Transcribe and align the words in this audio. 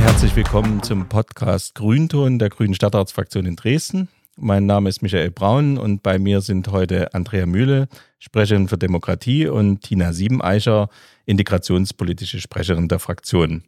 Herzlich 0.00 0.34
willkommen 0.34 0.82
zum 0.82 1.10
Podcast 1.10 1.74
Grünton 1.74 2.38
der 2.38 2.48
Grünen 2.48 2.74
Stadtratsfraktion 2.74 3.44
in 3.44 3.54
Dresden. 3.54 4.08
Mein 4.36 4.64
Name 4.64 4.88
ist 4.88 5.02
Michael 5.02 5.30
Braun 5.30 5.76
und 5.76 6.02
bei 6.02 6.18
mir 6.18 6.40
sind 6.40 6.68
heute 6.68 7.12
Andrea 7.12 7.44
Mühle, 7.44 7.86
Sprecherin 8.18 8.66
für 8.66 8.78
Demokratie, 8.78 9.46
und 9.46 9.82
Tina 9.82 10.14
Siebeneicher, 10.14 10.88
integrationspolitische 11.26 12.40
Sprecherin 12.40 12.88
der 12.88 12.98
Fraktion. 12.98 13.64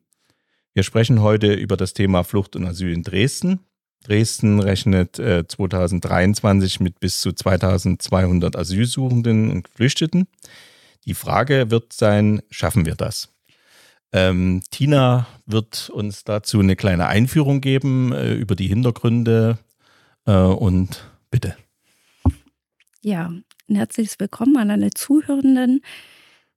Wir 0.73 0.85
sprechen 0.85 1.21
heute 1.21 1.53
über 1.53 1.77
das 1.77 1.93
Thema 1.93 2.25
Flucht 2.25 2.57
und 2.57 2.67
Asyl 2.67 2.95
in 2.95 3.03
Dresden. 3.03 3.61
Dresden 4.03 4.59
rechnet 4.59 5.19
äh, 5.19 5.47
2023 5.47 6.81
mit 6.81 6.99
bis 6.99 7.21
zu 7.21 7.33
2200 7.33 8.57
Asylsuchenden 8.57 9.51
und 9.51 9.65
Geflüchteten. 9.65 10.27
Die 11.05 11.15
Frage 11.15 11.71
wird 11.71 11.93
sein, 11.93 12.41
schaffen 12.51 12.87
wir 12.87 12.95
das? 12.95 13.32
Ähm, 14.13 14.63
Tina 14.71 15.27
wird 15.47 15.91
uns 15.91 16.25
dazu 16.25 16.61
eine 16.61 16.77
kleine 16.77 17.07
Einführung 17.07 17.61
geben 17.61 18.13
äh, 18.13 18.35
über 18.35 18.55
die 18.55 18.69
Hintergründe 18.69 19.59
äh, 20.27 20.33
und 20.33 21.11
bitte. 21.31 21.57
Ja, 23.01 23.33
ein 23.69 23.75
herzliches 23.75 24.21
Willkommen 24.21 24.57
an 24.57 24.71
alle 24.71 24.91
Zuhörenden. 24.91 25.81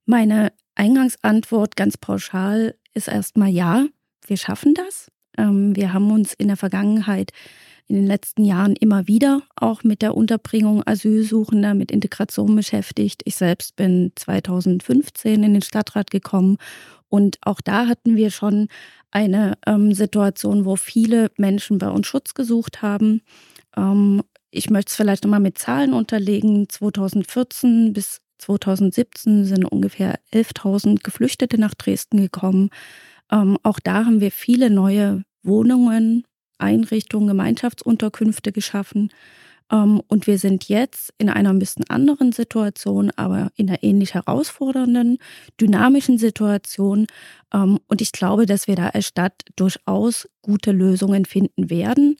Meine 0.04 0.52
Eingangsantwort 0.74 1.76
ganz 1.76 1.96
pauschal 1.96 2.74
ist 2.92 3.08
erstmal 3.08 3.48
ja 3.48 3.86
wir 4.28 4.36
schaffen 4.36 4.74
das. 4.74 5.10
Ähm, 5.38 5.74
wir 5.76 5.92
haben 5.92 6.10
uns 6.10 6.34
in 6.34 6.48
der 6.48 6.56
Vergangenheit, 6.56 7.32
in 7.88 7.96
den 7.96 8.06
letzten 8.06 8.44
Jahren 8.44 8.74
immer 8.76 9.06
wieder 9.06 9.42
auch 9.54 9.84
mit 9.84 10.02
der 10.02 10.16
Unterbringung 10.16 10.82
Asylsuchender, 10.86 11.74
mit 11.74 11.90
Integration 11.90 12.56
beschäftigt. 12.56 13.22
Ich 13.24 13.36
selbst 13.36 13.76
bin 13.76 14.12
2015 14.16 15.42
in 15.42 15.52
den 15.54 15.62
Stadtrat 15.62 16.10
gekommen 16.10 16.58
und 17.08 17.38
auch 17.42 17.60
da 17.60 17.86
hatten 17.86 18.16
wir 18.16 18.30
schon 18.30 18.68
eine 19.10 19.56
ähm, 19.66 19.92
Situation, 19.92 20.64
wo 20.64 20.76
viele 20.76 21.30
Menschen 21.36 21.78
bei 21.78 21.88
uns 21.88 22.06
Schutz 22.06 22.34
gesucht 22.34 22.82
haben. 22.82 23.22
Ähm, 23.76 24.22
ich 24.50 24.70
möchte 24.70 24.90
es 24.90 24.96
vielleicht 24.96 25.24
nochmal 25.24 25.40
mit 25.40 25.58
Zahlen 25.58 25.92
unterlegen. 25.92 26.68
2014 26.68 27.92
bis 27.92 28.20
2017 28.38 29.44
sind 29.44 29.64
ungefähr 29.64 30.18
11.000 30.32 31.02
Geflüchtete 31.02 31.58
nach 31.58 31.74
Dresden 31.74 32.18
gekommen. 32.18 32.70
Ähm, 33.30 33.58
auch 33.62 33.80
da 33.80 34.04
haben 34.04 34.20
wir 34.20 34.30
viele 34.30 34.70
neue 34.70 35.24
Wohnungen, 35.42 36.24
Einrichtungen, 36.58 37.28
Gemeinschaftsunterkünfte 37.28 38.52
geschaffen. 38.52 39.10
Ähm, 39.70 40.00
und 40.08 40.26
wir 40.26 40.38
sind 40.38 40.68
jetzt 40.68 41.12
in 41.18 41.28
einer 41.28 41.50
ein 41.50 41.58
bisschen 41.58 41.84
anderen 41.88 42.32
Situation, 42.32 43.10
aber 43.16 43.50
in 43.56 43.68
einer 43.68 43.82
ähnlich 43.82 44.14
herausfordernden, 44.14 45.18
dynamischen 45.60 46.18
Situation. 46.18 47.06
Ähm, 47.52 47.78
und 47.88 48.00
ich 48.00 48.12
glaube, 48.12 48.46
dass 48.46 48.68
wir 48.68 48.76
da 48.76 48.88
als 48.88 49.06
Stadt 49.06 49.42
durchaus 49.56 50.28
gute 50.42 50.72
Lösungen 50.72 51.24
finden 51.24 51.70
werden. 51.70 52.16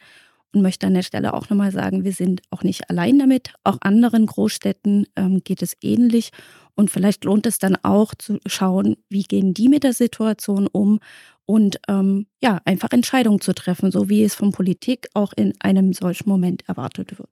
Und 0.53 0.63
möchte 0.63 0.87
an 0.87 0.95
der 0.95 1.03
Stelle 1.03 1.35
auch 1.35 1.51
nochmal 1.51 1.71
sagen, 1.71 2.05
wir 2.05 2.13
sind 2.13 2.41
auch 2.51 2.63
nicht 2.63 2.89
allein 2.89 3.19
damit. 3.19 3.53
Auch 3.63 3.77
anderen 3.81 4.25
Großstädten 4.25 5.07
ähm, 5.15 5.43
geht 5.45 5.61
es 5.61 5.77
ähnlich. 5.83 6.31
Und 6.77 6.91
vielleicht 6.91 7.25
lohnt 7.25 7.47
es 7.47 7.59
dann 7.59 7.77
auch 7.83 8.15
zu 8.15 8.39
schauen, 8.47 8.97
wie 9.09 9.23
gehen 9.23 9.55
die 9.55 9.69
mit 9.69 9.83
der 9.83 9.95
Situation 9.95 10.69
um 10.71 11.01
und 11.47 11.79
ähm, 11.89 12.27
ja, 12.43 12.61
einfach 12.65 12.91
Entscheidungen 12.91 13.41
zu 13.41 13.55
treffen, 13.55 13.91
so 13.91 14.09
wie 14.09 14.23
es 14.23 14.35
von 14.35 14.53
Politik 14.53 15.09
auch 15.15 15.33
in 15.35 15.55
einem 15.61 15.93
solchen 15.93 16.29
Moment 16.29 16.69
erwartet 16.69 17.19
wird. 17.19 17.31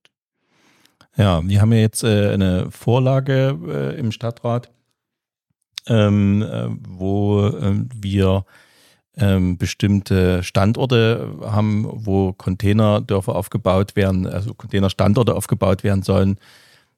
Ja, 1.17 1.47
wir 1.47 1.61
haben 1.61 1.73
ja 1.73 1.79
jetzt 1.79 2.03
äh, 2.05 2.31
eine 2.31 2.71
Vorlage 2.71 3.59
äh, 3.69 3.99
im 3.99 4.13
Stadtrat, 4.13 4.71
ähm, 5.87 6.43
äh, 6.43 6.69
wo 6.89 7.47
ähm, 7.49 7.89
wir 7.95 8.47
ähm, 9.17 9.59
bestimmte 9.59 10.43
Standorte 10.43 11.39
haben, 11.43 11.87
wo 11.89 12.33
Containerdörfer 12.33 13.37
aufgebaut 13.37 13.95
werden, 13.95 14.27
also 14.27 14.55
Containerstandorte 14.55 15.35
aufgebaut 15.35 15.85
werden 15.85 16.03
sollen 16.03 16.39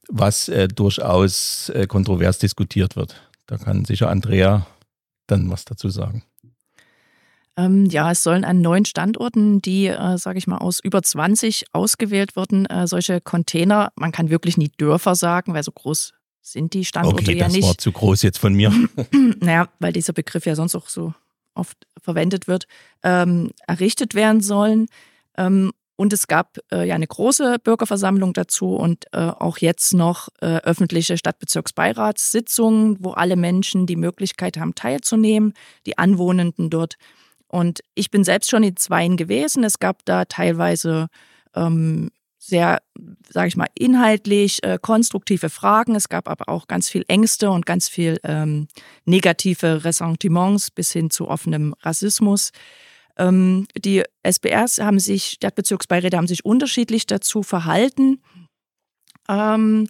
was 0.08 0.48
äh, 0.48 0.68
durchaus 0.68 1.68
äh, 1.70 1.86
kontrovers 1.86 2.38
diskutiert 2.38 2.96
wird. 2.96 3.20
Da 3.46 3.56
kann 3.56 3.84
sicher 3.84 4.10
Andrea 4.10 4.66
dann 5.26 5.50
was 5.50 5.64
dazu 5.64 5.88
sagen. 5.88 6.24
Ähm, 7.58 7.86
ja, 7.86 8.10
es 8.10 8.22
sollen 8.22 8.44
an 8.44 8.60
neun 8.60 8.84
Standorten, 8.84 9.62
die, 9.62 9.86
äh, 9.86 10.18
sage 10.18 10.38
ich 10.38 10.46
mal, 10.46 10.58
aus 10.58 10.78
über 10.80 11.02
20 11.02 11.64
ausgewählt 11.72 12.36
wurden, 12.36 12.66
äh, 12.66 12.86
solche 12.86 13.20
Container, 13.20 13.92
man 13.96 14.12
kann 14.12 14.28
wirklich 14.28 14.58
nie 14.58 14.70
Dörfer 14.76 15.14
sagen, 15.14 15.54
weil 15.54 15.62
so 15.62 15.72
groß 15.72 16.12
sind 16.42 16.74
die 16.74 16.84
Standorte 16.84 17.22
okay, 17.22 17.38
ja 17.38 17.48
nicht. 17.48 17.62
das 17.62 17.68
war 17.68 17.78
zu 17.78 17.92
groß 17.92 18.22
jetzt 18.22 18.38
von 18.38 18.52
mir. 18.52 18.72
naja, 19.40 19.68
weil 19.80 19.92
dieser 19.92 20.12
Begriff 20.12 20.44
ja 20.44 20.54
sonst 20.54 20.74
auch 20.74 20.88
so 20.88 21.14
oft 21.54 21.86
verwendet 22.00 22.46
wird, 22.46 22.66
ähm, 23.02 23.50
errichtet 23.66 24.14
werden 24.14 24.42
sollen. 24.42 24.86
Ähm, 25.38 25.72
und 25.96 26.12
es 26.12 26.26
gab 26.26 26.58
äh, 26.70 26.86
ja 26.86 26.94
eine 26.94 27.06
große 27.06 27.58
Bürgerversammlung 27.58 28.34
dazu 28.34 28.76
und 28.76 29.06
äh, 29.12 29.18
auch 29.18 29.58
jetzt 29.58 29.94
noch 29.94 30.28
äh, 30.40 30.58
öffentliche 30.58 31.16
Stadtbezirksbeiratssitzungen, 31.16 32.98
wo 33.00 33.12
alle 33.12 33.36
Menschen 33.36 33.86
die 33.86 33.96
Möglichkeit 33.96 34.58
haben, 34.58 34.74
teilzunehmen, 34.74 35.54
die 35.86 35.96
Anwohnenden 35.96 36.68
dort. 36.68 36.96
Und 37.48 37.80
ich 37.94 38.10
bin 38.10 38.24
selbst 38.24 38.50
schon 38.50 38.62
in 38.62 38.76
Zweien 38.76 39.16
gewesen. 39.16 39.64
Es 39.64 39.78
gab 39.78 40.04
da 40.04 40.26
teilweise 40.26 41.08
ähm, 41.54 42.10
sehr, 42.38 42.82
sage 43.28 43.48
ich 43.48 43.56
mal, 43.56 43.68
inhaltlich 43.74 44.62
äh, 44.62 44.78
konstruktive 44.80 45.48
Fragen. 45.48 45.94
Es 45.94 46.08
gab 46.08 46.28
aber 46.28 46.48
auch 46.48 46.66
ganz 46.66 46.88
viel 46.88 47.04
Ängste 47.08 47.50
und 47.50 47.66
ganz 47.66 47.88
viel 47.88 48.20
ähm, 48.22 48.68
negative 49.04 49.84
Ressentiments 49.84 50.70
bis 50.70 50.92
hin 50.92 51.10
zu 51.10 51.28
offenem 51.28 51.74
Rassismus. 51.80 52.52
Ähm, 53.18 53.66
die 53.76 54.02
SBRs 54.22 54.78
haben 54.78 54.98
sich, 54.98 55.32
Stadtbezirksbeiräte 55.32 56.16
haben 56.16 56.26
sich 56.26 56.44
unterschiedlich 56.44 57.06
dazu 57.06 57.42
verhalten. 57.42 58.20
Ähm, 59.28 59.88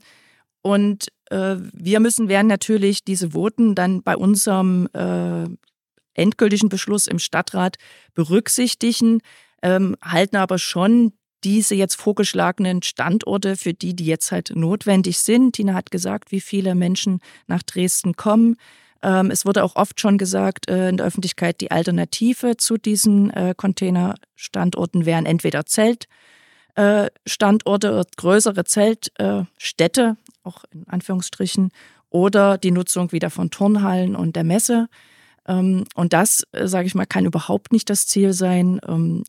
und 0.63 1.09
äh, 1.31 1.57
wir 1.73 2.01
müssen 2.01 2.29
werden 2.29 2.49
natürlich 2.49 3.05
diese 3.05 3.33
Voten 3.35 3.75
dann 3.75 4.03
bei 4.03 4.17
unserem 4.17 4.89
äh, 4.93 5.47
endgültigen 6.15 6.69
Beschluss 6.69 7.07
im 7.07 7.19
Stadtrat 7.19 7.77
berücksichtigen, 8.15 9.21
ähm, 9.63 9.97
halten 10.03 10.37
aber 10.37 10.59
schon 10.59 11.13
diese 11.45 11.75
jetzt 11.75 11.95
vorgeschlagenen 11.95 12.83
Standorte 12.83 13.57
für 13.57 13.75
die, 13.75 13.95
die 13.95 14.07
jetzt 14.07 14.33
halt 14.33 14.53
notwendig 14.55 15.19
sind. 15.19 15.55
Tina 15.55 15.75
hat 15.75 15.91
gesagt, 15.91 16.33
wie 16.33 16.41
viele 16.41 16.75
Menschen 16.75 17.21
nach 17.47 17.63
Dresden 17.63 18.17
kommen. 18.17 18.57
Ähm, 19.03 19.31
es 19.31 19.45
wurde 19.45 19.65
auch 19.65 19.77
oft 19.77 20.01
schon 20.01 20.19
gesagt 20.19 20.69
äh, 20.69 20.89
in 20.89 20.97
der 20.97 21.07
Öffentlichkeit, 21.07 21.61
die 21.61 21.71
Alternative 21.71 22.57
zu 22.57 22.77
diesen 22.77 23.31
äh, 23.31 23.55
Containerstandorten 23.57 25.07
wären 25.07 25.27
entweder 25.27 25.65
Zeltstandorte, 25.67 28.01
äh, 28.01 28.05
größere 28.17 28.65
Zeltstädte, 28.65 30.17
auch 30.43 30.65
in 30.73 30.89
Anführungsstrichen, 30.89 31.71
oder 32.11 32.59
die 32.59 32.71
Nutzung 32.71 33.13
wieder 33.13 33.31
von 33.31 33.51
Turnhallen 33.51 34.17
und 34.17 34.37
der 34.37 34.45
Messe. 34.45 34.89
Ähm, 35.47 35.85
und 35.95 36.13
das, 36.13 36.45
sage 36.53 36.87
ich 36.87 36.95
mal, 36.95 37.07
kann 37.07 37.27
überhaupt 37.27 37.73
nicht 37.73 37.91
das 37.91 38.07
Ziel 38.07 38.33
sein. 38.33 38.81
Ähm, 38.87 39.25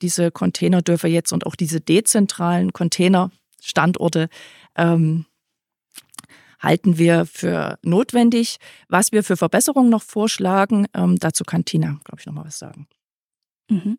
diese 0.00 0.30
Containerdörfer 0.30 1.08
jetzt 1.08 1.32
und 1.32 1.46
auch 1.46 1.54
diese 1.54 1.80
dezentralen 1.80 2.72
Containerstandorte 2.72 4.28
halten 6.62 6.98
wir 6.98 7.26
für 7.26 7.78
notwendig. 7.82 8.58
Was 8.88 9.12
wir 9.12 9.24
für 9.24 9.36
Verbesserungen 9.36 9.90
noch 9.90 10.02
vorschlagen, 10.02 10.86
ähm, 10.94 11.18
dazu 11.18 11.44
kann 11.44 11.64
Tina, 11.64 11.98
glaube 12.04 12.20
ich, 12.20 12.26
noch 12.26 12.34
mal 12.34 12.44
was 12.44 12.58
sagen. 12.58 12.86
Mhm. 13.68 13.98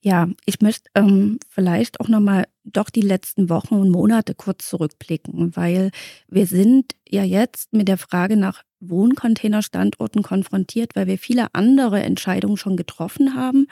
Ja, 0.00 0.28
ich 0.44 0.60
möchte 0.60 0.90
ähm, 0.94 1.38
vielleicht 1.48 2.00
auch 2.00 2.08
noch 2.08 2.20
mal 2.20 2.44
doch 2.64 2.90
die 2.90 3.00
letzten 3.00 3.48
Wochen 3.48 3.74
und 3.74 3.90
Monate 3.90 4.34
kurz 4.34 4.68
zurückblicken, 4.68 5.56
weil 5.56 5.90
wir 6.28 6.46
sind 6.46 6.94
ja 7.08 7.22
jetzt 7.22 7.72
mit 7.72 7.88
der 7.88 7.98
Frage 7.98 8.36
nach 8.36 8.62
Wohncontainerstandorten 8.80 10.22
konfrontiert, 10.22 10.94
weil 10.94 11.06
wir 11.06 11.18
viele 11.18 11.54
andere 11.54 12.02
Entscheidungen 12.02 12.58
schon 12.58 12.76
getroffen 12.76 13.34
haben. 13.34 13.66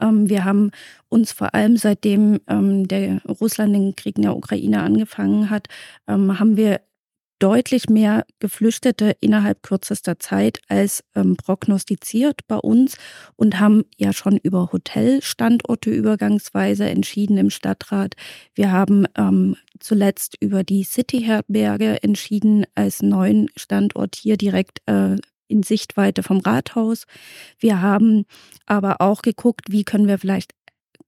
Ähm, 0.00 0.28
wir 0.28 0.44
haben 0.44 0.70
uns 1.08 1.32
vor 1.32 1.54
allem 1.54 1.76
seitdem 1.76 2.40
ähm, 2.48 2.88
der 2.88 3.22
Russland 3.24 3.74
den 3.74 3.94
Krieg 3.94 4.16
in 4.16 4.22
der 4.22 4.36
Ukraine 4.36 4.82
angefangen 4.82 5.50
hat, 5.50 5.68
ähm, 6.08 6.38
haben 6.38 6.56
wir 6.56 6.80
deutlich 7.38 7.88
mehr 7.88 8.24
Geflüchtete 8.38 9.16
innerhalb 9.20 9.62
kürzester 9.62 10.18
Zeit 10.18 10.60
als 10.68 11.04
ähm, 11.14 11.36
prognostiziert 11.36 12.40
bei 12.48 12.56
uns 12.56 12.96
und 13.36 13.60
haben 13.60 13.84
ja 13.96 14.12
schon 14.12 14.36
über 14.36 14.70
Hotelstandorte 14.72 15.90
übergangsweise 15.90 16.88
entschieden 16.88 17.36
im 17.38 17.50
Stadtrat. 17.50 18.14
Wir 18.54 18.72
haben 18.72 19.06
ähm, 19.16 19.56
zuletzt 19.78 20.36
über 20.40 20.64
die 20.64 20.84
City-Herberge 20.84 22.02
entschieden 22.02 22.64
als 22.74 23.02
neuen 23.02 23.48
Standort 23.56 24.16
hier 24.16 24.36
direkt 24.36 24.80
äh, 24.86 25.16
in 25.48 25.62
Sichtweite 25.62 26.22
vom 26.22 26.38
Rathaus. 26.38 27.04
Wir 27.58 27.80
haben 27.80 28.24
aber 28.66 29.00
auch 29.00 29.22
geguckt, 29.22 29.66
wie 29.70 29.84
können 29.84 30.08
wir 30.08 30.18
vielleicht 30.18 30.52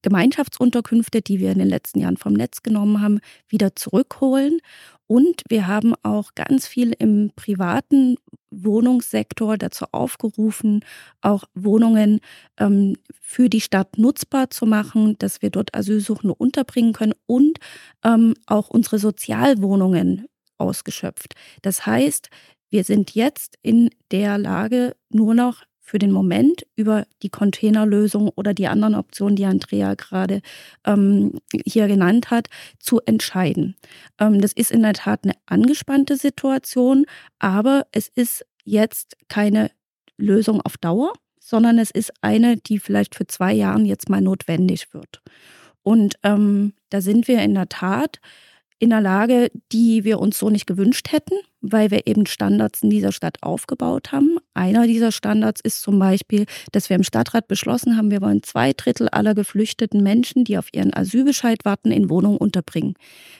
Gemeinschaftsunterkünfte, 0.02 1.22
die 1.22 1.40
wir 1.40 1.50
in 1.50 1.58
den 1.58 1.68
letzten 1.68 2.00
Jahren 2.00 2.16
vom 2.16 2.32
Netz 2.32 2.62
genommen 2.62 3.02
haben, 3.02 3.20
wieder 3.48 3.74
zurückholen. 3.74 4.60
Und 5.08 5.42
wir 5.48 5.66
haben 5.66 5.94
auch 6.02 6.34
ganz 6.34 6.68
viel 6.68 6.94
im 6.98 7.32
privaten 7.34 8.16
Wohnungssektor 8.50 9.56
dazu 9.56 9.86
aufgerufen, 9.90 10.84
auch 11.22 11.44
Wohnungen 11.54 12.20
ähm, 12.58 12.96
für 13.20 13.48
die 13.48 13.62
Stadt 13.62 13.98
nutzbar 13.98 14.50
zu 14.50 14.66
machen, 14.66 15.16
dass 15.18 15.42
wir 15.42 15.50
dort 15.50 15.74
Asylsuchende 15.74 16.34
unterbringen 16.34 16.92
können 16.92 17.14
und 17.26 17.58
ähm, 18.04 18.34
auch 18.46 18.68
unsere 18.68 18.98
Sozialwohnungen 18.98 20.26
ausgeschöpft. 20.58 21.34
Das 21.62 21.86
heißt, 21.86 22.28
wir 22.70 22.84
sind 22.84 23.14
jetzt 23.14 23.56
in 23.62 23.90
der 24.10 24.36
Lage, 24.36 24.94
nur 25.08 25.34
noch 25.34 25.64
für 25.88 25.98
den 25.98 26.12
Moment 26.12 26.66
über 26.76 27.06
die 27.22 27.30
Containerlösung 27.30 28.28
oder 28.36 28.52
die 28.52 28.68
anderen 28.68 28.94
Optionen, 28.94 29.36
die 29.36 29.46
Andrea 29.46 29.94
gerade 29.94 30.42
ähm, 30.84 31.40
hier 31.64 31.88
genannt 31.88 32.30
hat, 32.30 32.48
zu 32.78 33.00
entscheiden. 33.06 33.74
Ähm, 34.18 34.42
das 34.42 34.52
ist 34.52 34.70
in 34.70 34.82
der 34.82 34.92
Tat 34.92 35.20
eine 35.24 35.32
angespannte 35.46 36.18
Situation, 36.18 37.06
aber 37.38 37.86
es 37.90 38.08
ist 38.08 38.44
jetzt 38.64 39.16
keine 39.28 39.70
Lösung 40.18 40.60
auf 40.60 40.76
Dauer, 40.76 41.14
sondern 41.40 41.78
es 41.78 41.90
ist 41.90 42.12
eine, 42.20 42.58
die 42.58 42.78
vielleicht 42.78 43.14
für 43.14 43.26
zwei 43.26 43.54
Jahren 43.54 43.86
jetzt 43.86 44.10
mal 44.10 44.20
notwendig 44.20 44.92
wird. 44.92 45.22
Und 45.82 46.16
ähm, 46.22 46.74
da 46.90 47.00
sind 47.00 47.28
wir 47.28 47.40
in 47.40 47.54
der 47.54 47.70
Tat 47.70 48.20
in 48.78 48.92
einer 48.92 49.02
Lage, 49.02 49.50
die 49.72 50.04
wir 50.04 50.20
uns 50.20 50.38
so 50.38 50.50
nicht 50.50 50.66
gewünscht 50.66 51.10
hätten, 51.10 51.34
weil 51.60 51.90
wir 51.90 52.06
eben 52.06 52.26
Standards 52.26 52.82
in 52.82 52.90
dieser 52.90 53.12
Stadt 53.12 53.38
aufgebaut 53.42 54.12
haben. 54.12 54.38
Einer 54.54 54.86
dieser 54.86 55.10
Standards 55.10 55.60
ist 55.60 55.82
zum 55.82 55.98
Beispiel, 55.98 56.46
dass 56.72 56.88
wir 56.88 56.96
im 56.96 57.02
Stadtrat 57.02 57.48
beschlossen 57.48 57.96
haben, 57.96 58.10
wir 58.10 58.20
wollen 58.20 58.42
zwei 58.42 58.72
Drittel 58.72 59.08
aller 59.08 59.34
geflüchteten 59.34 60.02
Menschen, 60.02 60.44
die 60.44 60.58
auf 60.58 60.68
ihren 60.72 60.94
Asylbescheid 60.94 61.64
warten, 61.64 61.90
in 61.90 62.08
Wohnungen 62.08 62.38
unterbringen, 62.38 62.94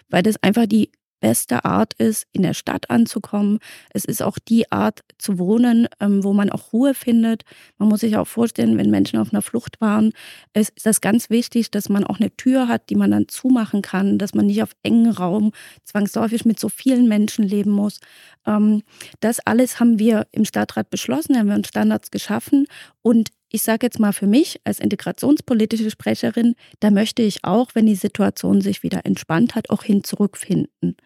weil 0.09 0.23
das 0.23 0.43
einfach 0.43 0.67
die 0.67 0.91
beste 1.21 1.65
Art 1.65 1.95
ist, 1.95 2.27
in 2.33 2.43
der 2.43 2.55
Stadt 2.55 2.91
anzukommen. 2.91 3.59
Es 3.91 4.05
ist 4.05 4.23
auch 4.23 4.39
die 4.39 4.71
Art 4.71 5.01
zu 5.19 5.39
wohnen, 5.39 5.89
ähm, 6.01 6.25
wo 6.25 6.33
man 6.33 6.51
auch 6.51 6.73
Ruhe 6.73 6.95
findet. 6.95 7.43
Man 7.79 7.89
muss 7.89 8.01
sich 8.01 8.17
auch 8.17 8.27
vorstellen, 8.27 8.79
wenn 8.79 8.91
Menschen 8.91 9.19
auf 9.19 9.33
einer 9.33 9.43
Flucht 9.43 9.81
waren, 9.81 10.13
ist 10.55 10.73
das 10.85 11.01
ganz 11.01 11.31
wichtig, 11.31 11.71
dass 11.71 11.89
man 11.89 12.05
auch 12.05 12.21
eine 12.21 12.35
Tür 12.37 12.69
hat, 12.69 12.91
die 12.91 12.97
man 12.97 13.11
dann 13.11 13.29
zumachen 13.29 13.83
kann, 13.83 14.19
dass 14.19 14.35
man 14.35 14.47
nicht 14.47 14.63
auf 14.63 14.73
engen 14.83 15.11
Raum 15.11 15.53
zwangsläufig 15.85 16.45
mit 16.45 16.61
so 16.61 16.69
vielen 16.69 17.09
Menschen 17.09 17.45
leben 17.45 17.71
muss. 17.71 18.01
Ähm, 18.47 18.83
das 19.21 19.41
alles 19.41 19.81
haben 19.81 19.99
wir 19.99 20.27
im 20.33 20.45
Stadtrat 20.45 20.91
beschlossen, 20.91 21.37
haben 21.37 21.49
wir 21.49 21.57
uns 21.57 21.69
Standards 21.69 22.11
geschaffen 22.11 22.67
und 23.03 23.31
ich 23.51 23.63
sage 23.63 23.87
jetzt 23.87 23.99
mal 23.99 24.13
für 24.13 24.27
mich 24.27 24.61
als 24.65 24.79
integrationspolitische 24.79 25.91
Sprecherin, 25.91 26.55
da 26.81 26.91
möchte 26.91 27.23
ich 27.23 27.45
auch, 27.45 27.71
wenn 27.75 27.87
die 27.87 27.95
Situation 27.95 28.61
sich 28.61 28.83
wieder 28.83 29.07
entspannt 29.07 29.55
hat, 29.55 29.71
auch 29.71 29.83
hin 29.83 30.05
zurückfinden. 30.05 30.97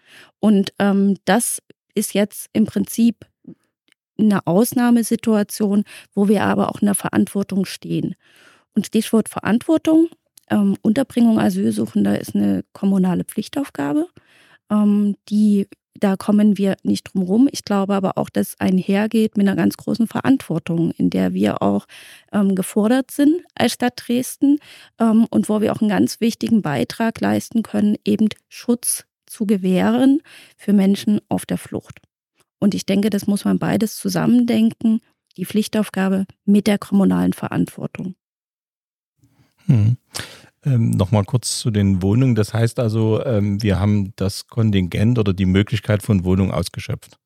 Und 0.41 0.73
ähm, 0.79 1.17
das 1.25 1.63
ist 1.95 2.15
jetzt 2.15 2.49
im 2.53 2.65
Prinzip 2.67 3.27
eine 4.19 4.47
Ausnahmesituation, 4.47 5.85
wo 6.15 6.29
wir 6.29 6.45
aber 6.45 6.69
auch 6.69 6.81
in 6.81 6.87
der 6.87 6.95
Verantwortung 6.95 7.65
stehen. 7.65 8.15
Und 8.75 8.87
Stichwort 8.87 9.29
Verantwortung, 9.29 10.09
ähm, 10.51 10.77
Unterbringung 10.83 11.39
Asylsuchender 11.39 12.21
ist 12.21 12.35
eine 12.35 12.65
kommunale 12.73 13.25
Pflichtaufgabe, 13.25 14.09
ähm, 14.71 15.17
die 15.29 15.69
da 15.95 16.17
kommen 16.17 16.59
wir 16.59 16.77
nicht 16.83 17.13
drum 17.13 17.23
rum. 17.23 17.49
Ich 17.53 17.65
glaube 17.65 17.95
aber 17.95 18.19
auch, 18.19 18.31
dass 18.31 18.59
einhergeht 18.59 19.37
mit 19.37 19.47
einer 19.47 19.57
ganz 19.57 19.77
großen 19.77 20.07
Verantwortung, 20.07 20.91
in 20.93 21.11
der 21.11 21.35
wir 21.35 21.63
auch 21.63 21.87
ähm, 22.33 22.55
gefordert 22.55 23.11
sind 23.11 23.43
als 23.55 23.73
Stadt 23.73 23.95
Dresden 23.97 24.59
ähm, 24.99 25.27
und 25.31 25.49
wo 25.49 25.61
wir 25.61 25.73
auch 25.73 25.81
einen 25.81 25.91
ganz 25.91 26.21
wichtigen 26.21 26.63
Beitrag 26.63 27.21
leisten 27.21 27.63
können, 27.63 27.97
eben 28.05 28.29
Schutz 28.49 29.05
zu 29.27 29.47
gewähren 29.47 30.21
für 30.57 30.73
Menschen 30.73 31.21
auf 31.29 31.47
der 31.47 31.59
Flucht. 31.59 32.01
Und 32.59 32.75
ich 32.75 32.87
denke, 32.87 33.11
das 33.11 33.27
muss 33.27 33.45
man 33.45 33.59
beides 33.59 33.97
zusammendenken, 33.97 35.01
die 35.37 35.47
Pflichtaufgabe 35.47 36.27
mit 36.45 36.67
der 36.67 36.79
kommunalen 36.79 37.33
Verantwortung. 37.33 38.15
Hm. 39.67 39.97
Ähm, 40.65 40.91
Nochmal 40.91 41.25
kurz 41.25 41.59
zu 41.59 41.71
den 41.71 42.03
Wohnungen. 42.03 42.35
Das 42.35 42.55
heißt 42.55 42.79
also, 42.79 43.25
ähm, 43.25 43.63
wir 43.63 43.81
haben 43.81 44.13
das 44.17 44.47
Kontingent 44.47 45.19
oder 45.19 45.33
die 45.33 45.47
Möglichkeit 45.47 46.03
von 46.03 46.25
Wohnungen 46.25 46.53
ausgeschöpft. 46.53 47.19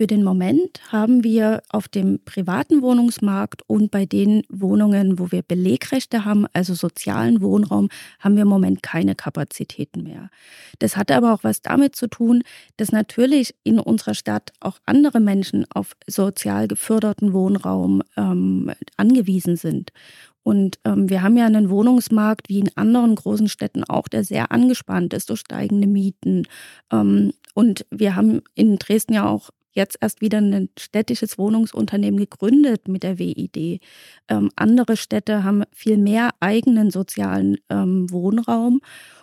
Für 0.00 0.06
den 0.06 0.22
Moment 0.22 0.80
haben 0.92 1.24
wir 1.24 1.62
auf 1.68 1.86
dem 1.86 2.20
privaten 2.24 2.80
Wohnungsmarkt 2.80 3.62
und 3.66 3.90
bei 3.90 4.06
den 4.06 4.44
Wohnungen, 4.48 5.18
wo 5.18 5.30
wir 5.30 5.42
Belegrechte 5.42 6.24
haben, 6.24 6.46
also 6.54 6.72
sozialen 6.74 7.42
Wohnraum, 7.42 7.88
haben 8.18 8.36
wir 8.36 8.42
im 8.44 8.48
Moment 8.48 8.82
keine 8.82 9.14
Kapazitäten 9.14 10.04
mehr. 10.04 10.30
Das 10.78 10.96
hat 10.96 11.10
aber 11.10 11.34
auch 11.34 11.44
was 11.44 11.60
damit 11.60 11.96
zu 11.96 12.06
tun, 12.06 12.44
dass 12.78 12.92
natürlich 12.92 13.54
in 13.62 13.80
unserer 13.80 14.14
Stadt 14.14 14.52
auch 14.60 14.78
andere 14.86 15.20
Menschen 15.20 15.66
auf 15.74 15.96
sozial 16.06 16.66
geförderten 16.66 17.34
Wohnraum 17.34 18.02
ähm, 18.16 18.70
angewiesen 18.96 19.56
sind. 19.56 19.92
Und 20.42 20.78
ähm, 20.84 21.10
wir 21.10 21.22
haben 21.22 21.36
ja 21.36 21.46
einen 21.46 21.70
Wohnungsmarkt 21.70 22.48
wie 22.48 22.60
in 22.60 22.76
anderen 22.76 23.14
großen 23.14 23.48
Städten 23.48 23.84
auch, 23.84 24.08
der 24.08 24.24
sehr 24.24 24.52
angespannt 24.52 25.12
ist 25.12 25.30
durch 25.30 25.40
steigende 25.40 25.86
Mieten. 25.86 26.46
Ähm, 26.92 27.32
und 27.54 27.86
wir 27.90 28.16
haben 28.16 28.40
in 28.54 28.78
Dresden 28.78 29.14
ja 29.14 29.28
auch 29.28 29.50
jetzt 29.72 29.98
erst 30.00 30.20
wieder 30.20 30.38
ein 30.38 30.68
städtisches 30.78 31.38
Wohnungsunternehmen 31.38 32.18
gegründet 32.18 32.88
mit 32.88 33.02
der 33.02 33.18
WID. 33.18 33.80
Ähm, 34.28 34.50
andere 34.56 34.96
Städte 34.96 35.44
haben 35.44 35.62
viel 35.72 35.96
mehr 35.96 36.30
eigenen 36.40 36.90
sozialen 36.90 37.58
ähm, 37.68 38.10
Wohnraum. 38.10 38.80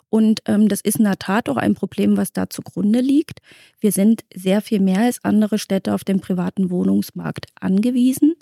Und 0.10 0.42
ähm, 0.46 0.70
das 0.70 0.80
ist 0.80 1.00
in 1.00 1.04
der 1.04 1.20
Tat 1.20 1.50
auch 1.50 1.58
ein 1.58 1.74
Problem, 1.74 2.16
was 2.16 2.32
da 2.32 2.50
zugrunde 2.50 3.02
liegt. 3.02 3.40
Wir 3.80 3.92
sind 3.92 4.24
sehr 4.34 4.62
viel 4.62 4.80
mehr 4.80 5.02
als 5.02 5.24
andere 5.26 5.60
Städte 5.60 5.94
auf 5.94 6.06
den 6.06 6.22
privaten 6.22 6.70
Wohnungsmarkt 6.70 7.48
angewiesen 7.60 8.36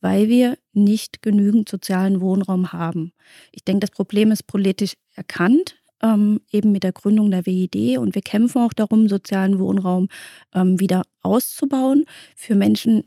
weil 0.00 0.28
wir 0.28 0.56
nicht 0.72 1.22
genügend 1.22 1.68
sozialen 1.68 2.20
Wohnraum 2.20 2.72
haben. 2.72 3.12
Ich 3.52 3.64
denke, 3.64 3.80
das 3.80 3.90
Problem 3.90 4.30
ist 4.30 4.46
politisch 4.46 4.94
erkannt, 5.14 5.76
ähm, 6.02 6.40
eben 6.50 6.72
mit 6.72 6.82
der 6.82 6.92
Gründung 6.92 7.30
der 7.30 7.46
WID. 7.46 7.98
Und 7.98 8.14
wir 8.14 8.22
kämpfen 8.22 8.62
auch 8.62 8.72
darum, 8.72 9.08
sozialen 9.08 9.58
Wohnraum 9.58 10.08
ähm, 10.54 10.80
wieder 10.80 11.02
auszubauen 11.22 12.04
für 12.36 12.54
Menschen 12.54 13.04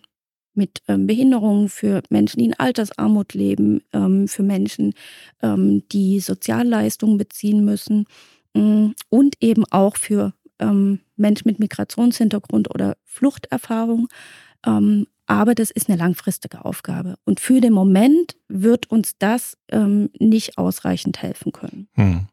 mit 0.53 0.81
ähm, 0.87 1.07
Behinderungen, 1.07 1.69
für 1.69 2.03
Menschen, 2.09 2.39
die 2.39 2.45
in 2.45 2.53
Altersarmut 2.53 3.33
leben, 3.33 3.81
ähm, 3.91 4.27
für 4.27 4.43
Menschen, 4.43 4.93
ähm, 5.41 5.87
die 5.91 6.19
Sozialleistungen 6.19 7.17
beziehen 7.17 7.65
müssen 7.65 8.05
mm, 8.53 8.89
und 9.09 9.35
eben 9.41 9.63
auch 9.71 9.97
für 9.97 10.33
ähm, 10.59 10.99
Menschen 11.15 11.47
mit 11.47 11.59
Migrationshintergrund 11.59 12.73
oder 12.73 12.97
Fluchterfahrung. 13.03 14.07
Aber 15.25 15.55
das 15.55 15.71
ist 15.71 15.89
eine 15.89 15.97
langfristige 15.97 16.65
Aufgabe. 16.65 17.15
Und 17.23 17.39
für 17.39 17.61
den 17.61 17.73
Moment 17.73 18.35
wird 18.49 18.91
uns 18.91 19.17
das 19.17 19.57
ähm, 19.69 20.09
nicht 20.19 20.57
ausreichend 20.57 21.21
helfen 21.21 21.51
können. 21.51 21.87
Hm. 21.93 22.27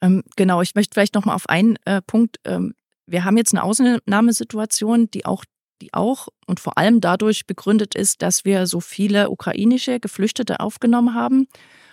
Ähm, 0.00 0.22
genau, 0.36 0.62
ich 0.62 0.74
möchte 0.74 0.94
vielleicht 0.94 1.14
noch 1.14 1.24
mal 1.24 1.34
auf 1.34 1.48
einen 1.48 1.76
äh, 1.84 2.02
Punkt. 2.02 2.38
Ähm, 2.44 2.74
wir 3.06 3.24
haben 3.24 3.36
jetzt 3.36 3.54
eine 3.54 3.62
Ausnahmesituation, 3.62 5.10
die 5.10 5.24
auch, 5.24 5.44
die 5.82 5.94
auch 5.94 6.28
und 6.46 6.58
vor 6.58 6.78
allem 6.78 7.00
dadurch 7.00 7.46
begründet 7.46 7.94
ist, 7.94 8.22
dass 8.22 8.44
wir 8.44 8.66
so 8.66 8.80
viele 8.80 9.30
ukrainische 9.30 10.00
Geflüchtete 10.00 10.60
aufgenommen 10.60 11.14
haben. 11.14 11.46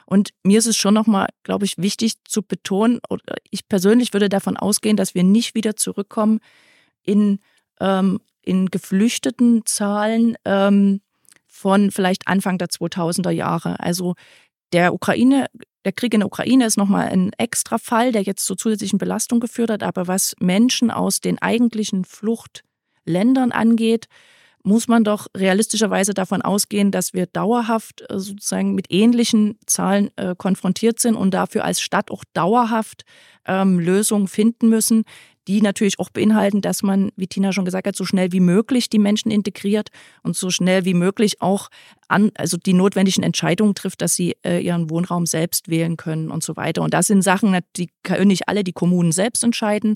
Und 0.05 0.29
mir 0.43 0.59
ist 0.59 0.67
es 0.67 0.77
schon 0.77 0.93
nochmal, 0.93 1.27
glaube 1.43 1.65
ich, 1.65 1.77
wichtig 1.77 2.13
zu 2.23 2.41
betonen, 2.41 3.01
oder 3.09 3.35
ich 3.51 3.67
persönlich 3.67 4.13
würde 4.13 4.29
davon 4.29 4.55
ausgehen, 4.55 4.95
dass 4.95 5.15
wir 5.15 5.23
nicht 5.23 5.53
wieder 5.53 5.75
zurückkommen 5.75 6.39
in 7.03 7.39
ähm, 7.81 8.21
in 8.47 8.67
geflüchteten 8.67 9.65
Zahlen 9.65 10.37
ähm, 10.45 11.01
von 11.47 11.91
vielleicht 11.91 12.27
Anfang 12.27 12.57
der 12.57 12.69
2000er 12.69 13.31
Jahre. 13.31 13.79
Also 13.79 14.15
der 14.73 14.93
Ukraine, 14.93 15.47
der 15.85 15.91
Krieg 15.91 16.13
in 16.13 16.21
der 16.21 16.27
Ukraine 16.27 16.65
ist 16.65 16.77
nochmal 16.77 17.07
ein 17.07 17.31
extra 17.37 17.77
Fall, 17.77 18.11
der 18.11 18.21
jetzt 18.21 18.45
zu 18.45 18.55
zusätzlichen 18.55 18.99
Belastungen 18.99 19.39
geführt 19.39 19.71
hat. 19.71 19.83
Aber 19.83 20.07
was 20.07 20.35
Menschen 20.39 20.91
aus 20.91 21.19
den 21.19 21.41
eigentlichen 21.41 22.05
Fluchtländern 22.05 23.51
angeht, 23.51 24.07
muss 24.63 24.87
man 24.87 25.03
doch 25.03 25.27
realistischerweise 25.35 26.13
davon 26.13 26.41
ausgehen, 26.41 26.91
dass 26.91 27.13
wir 27.13 27.25
dauerhaft 27.25 28.03
äh, 28.09 28.19
sozusagen 28.19 28.75
mit 28.75 28.87
ähnlichen 28.89 29.57
Zahlen 29.65 30.09
äh, 30.17 30.35
konfrontiert 30.37 30.99
sind 30.99 31.15
und 31.15 31.33
dafür 31.33 31.63
als 31.63 31.79
Stadt 31.79 32.11
auch 32.11 32.23
dauerhaft 32.33 33.03
ähm, 33.45 33.79
Lösungen 33.79 34.27
finden 34.27 34.67
müssen, 34.67 35.05
die 35.47 35.61
natürlich 35.61 35.99
auch 35.99 36.09
beinhalten, 36.09 36.61
dass 36.61 36.83
man, 36.83 37.11
wie 37.15 37.27
Tina 37.27 37.53
schon 37.53 37.65
gesagt 37.65 37.87
hat, 37.87 37.95
so 37.95 38.05
schnell 38.05 38.31
wie 38.31 38.39
möglich 38.39 38.89
die 38.89 38.99
Menschen 38.99 39.31
integriert 39.31 39.89
und 40.23 40.35
so 40.35 40.49
schnell 40.49 40.85
wie 40.85 40.93
möglich 40.93 41.41
auch 41.41 41.69
an, 42.07 42.31
also 42.35 42.57
die 42.57 42.73
notwendigen 42.73 43.23
Entscheidungen 43.23 43.75
trifft, 43.75 44.01
dass 44.01 44.15
sie 44.15 44.35
äh, 44.45 44.59
ihren 44.59 44.89
Wohnraum 44.89 45.25
selbst 45.25 45.69
wählen 45.69 45.97
können 45.97 46.29
und 46.29 46.43
so 46.43 46.55
weiter. 46.55 46.81
Und 46.81 46.93
das 46.93 47.07
sind 47.07 47.21
Sachen, 47.21 47.57
die 47.75 47.89
können 48.03 48.27
nicht 48.27 48.47
alle 48.47 48.63
die 48.63 48.73
Kommunen 48.73 49.11
selbst 49.11 49.43
entscheiden. 49.43 49.95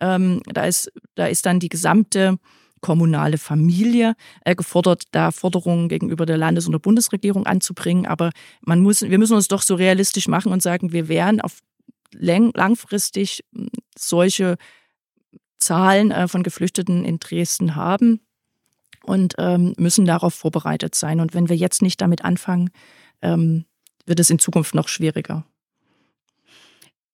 Ähm, 0.00 0.40
da 0.46 0.64
ist, 0.64 0.92
da 1.14 1.26
ist 1.26 1.46
dann 1.46 1.60
die 1.60 1.68
gesamte 1.68 2.38
kommunale 2.80 3.38
Familie 3.38 4.14
äh, 4.44 4.54
gefordert, 4.54 5.04
da 5.12 5.30
Forderungen 5.30 5.88
gegenüber 5.88 6.26
der 6.26 6.36
Landes- 6.36 6.66
und 6.66 6.72
der 6.72 6.80
Bundesregierung 6.80 7.46
anzubringen. 7.46 8.06
Aber 8.06 8.30
man 8.60 8.80
muss, 8.80 9.02
wir 9.02 9.18
müssen 9.18 9.36
uns 9.36 9.48
doch 9.48 9.62
so 9.62 9.76
realistisch 9.76 10.28
machen 10.28 10.52
und 10.52 10.62
sagen, 10.62 10.92
wir 10.92 11.08
werden 11.08 11.40
auf 11.40 11.58
langfristig 12.12 13.44
hm, 13.54 13.68
solche 13.96 14.56
Zahlen 15.62 16.10
äh, 16.10 16.28
von 16.28 16.42
Geflüchteten 16.42 17.04
in 17.04 17.18
Dresden 17.18 17.76
haben 17.76 18.20
und 19.04 19.34
ähm, 19.38 19.74
müssen 19.78 20.04
darauf 20.04 20.34
vorbereitet 20.34 20.94
sein. 20.94 21.20
Und 21.20 21.34
wenn 21.34 21.48
wir 21.48 21.56
jetzt 21.56 21.82
nicht 21.82 22.00
damit 22.00 22.24
anfangen, 22.24 22.70
ähm, 23.20 23.64
wird 24.06 24.20
es 24.20 24.30
in 24.30 24.38
Zukunft 24.38 24.74
noch 24.74 24.88
schwieriger. 24.88 25.44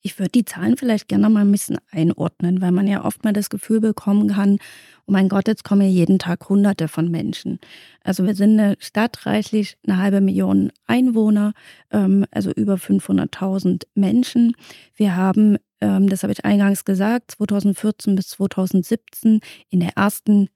Ich 0.00 0.18
würde 0.18 0.30
die 0.30 0.44
Zahlen 0.44 0.76
vielleicht 0.76 1.08
gerne 1.08 1.28
mal 1.28 1.40
ein 1.40 1.50
bisschen 1.50 1.78
einordnen, 1.90 2.60
weil 2.60 2.70
man 2.70 2.86
ja 2.86 3.04
oft 3.04 3.24
mal 3.24 3.32
das 3.32 3.50
Gefühl 3.50 3.80
bekommen 3.80 4.28
kann, 4.28 4.58
oh 5.06 5.12
mein 5.12 5.28
Gott, 5.28 5.48
jetzt 5.48 5.64
kommen 5.64 5.82
ja 5.82 5.88
jeden 5.88 6.18
Tag 6.18 6.48
Hunderte 6.48 6.86
von 6.86 7.10
Menschen. 7.10 7.58
Also 8.04 8.24
wir 8.24 8.34
sind 8.34 8.60
eine 8.60 8.76
Stadt, 8.78 9.26
reichlich 9.26 9.76
eine 9.86 9.98
halbe 9.98 10.20
Million 10.20 10.70
Einwohner, 10.86 11.52
ähm, 11.90 12.26
also 12.30 12.52
über 12.52 12.74
500.000 12.74 13.82
Menschen. 13.94 14.54
Wir 14.94 15.16
haben, 15.16 15.58
ähm, 15.80 16.08
das 16.08 16.22
habe 16.22 16.32
ich 16.32 16.44
eingangs 16.44 16.84
gesagt, 16.84 17.32
2014 17.32 18.14
bis 18.14 18.28
2017 18.28 19.40
in 19.70 19.80
der 19.80 19.96
ersten 19.96 20.48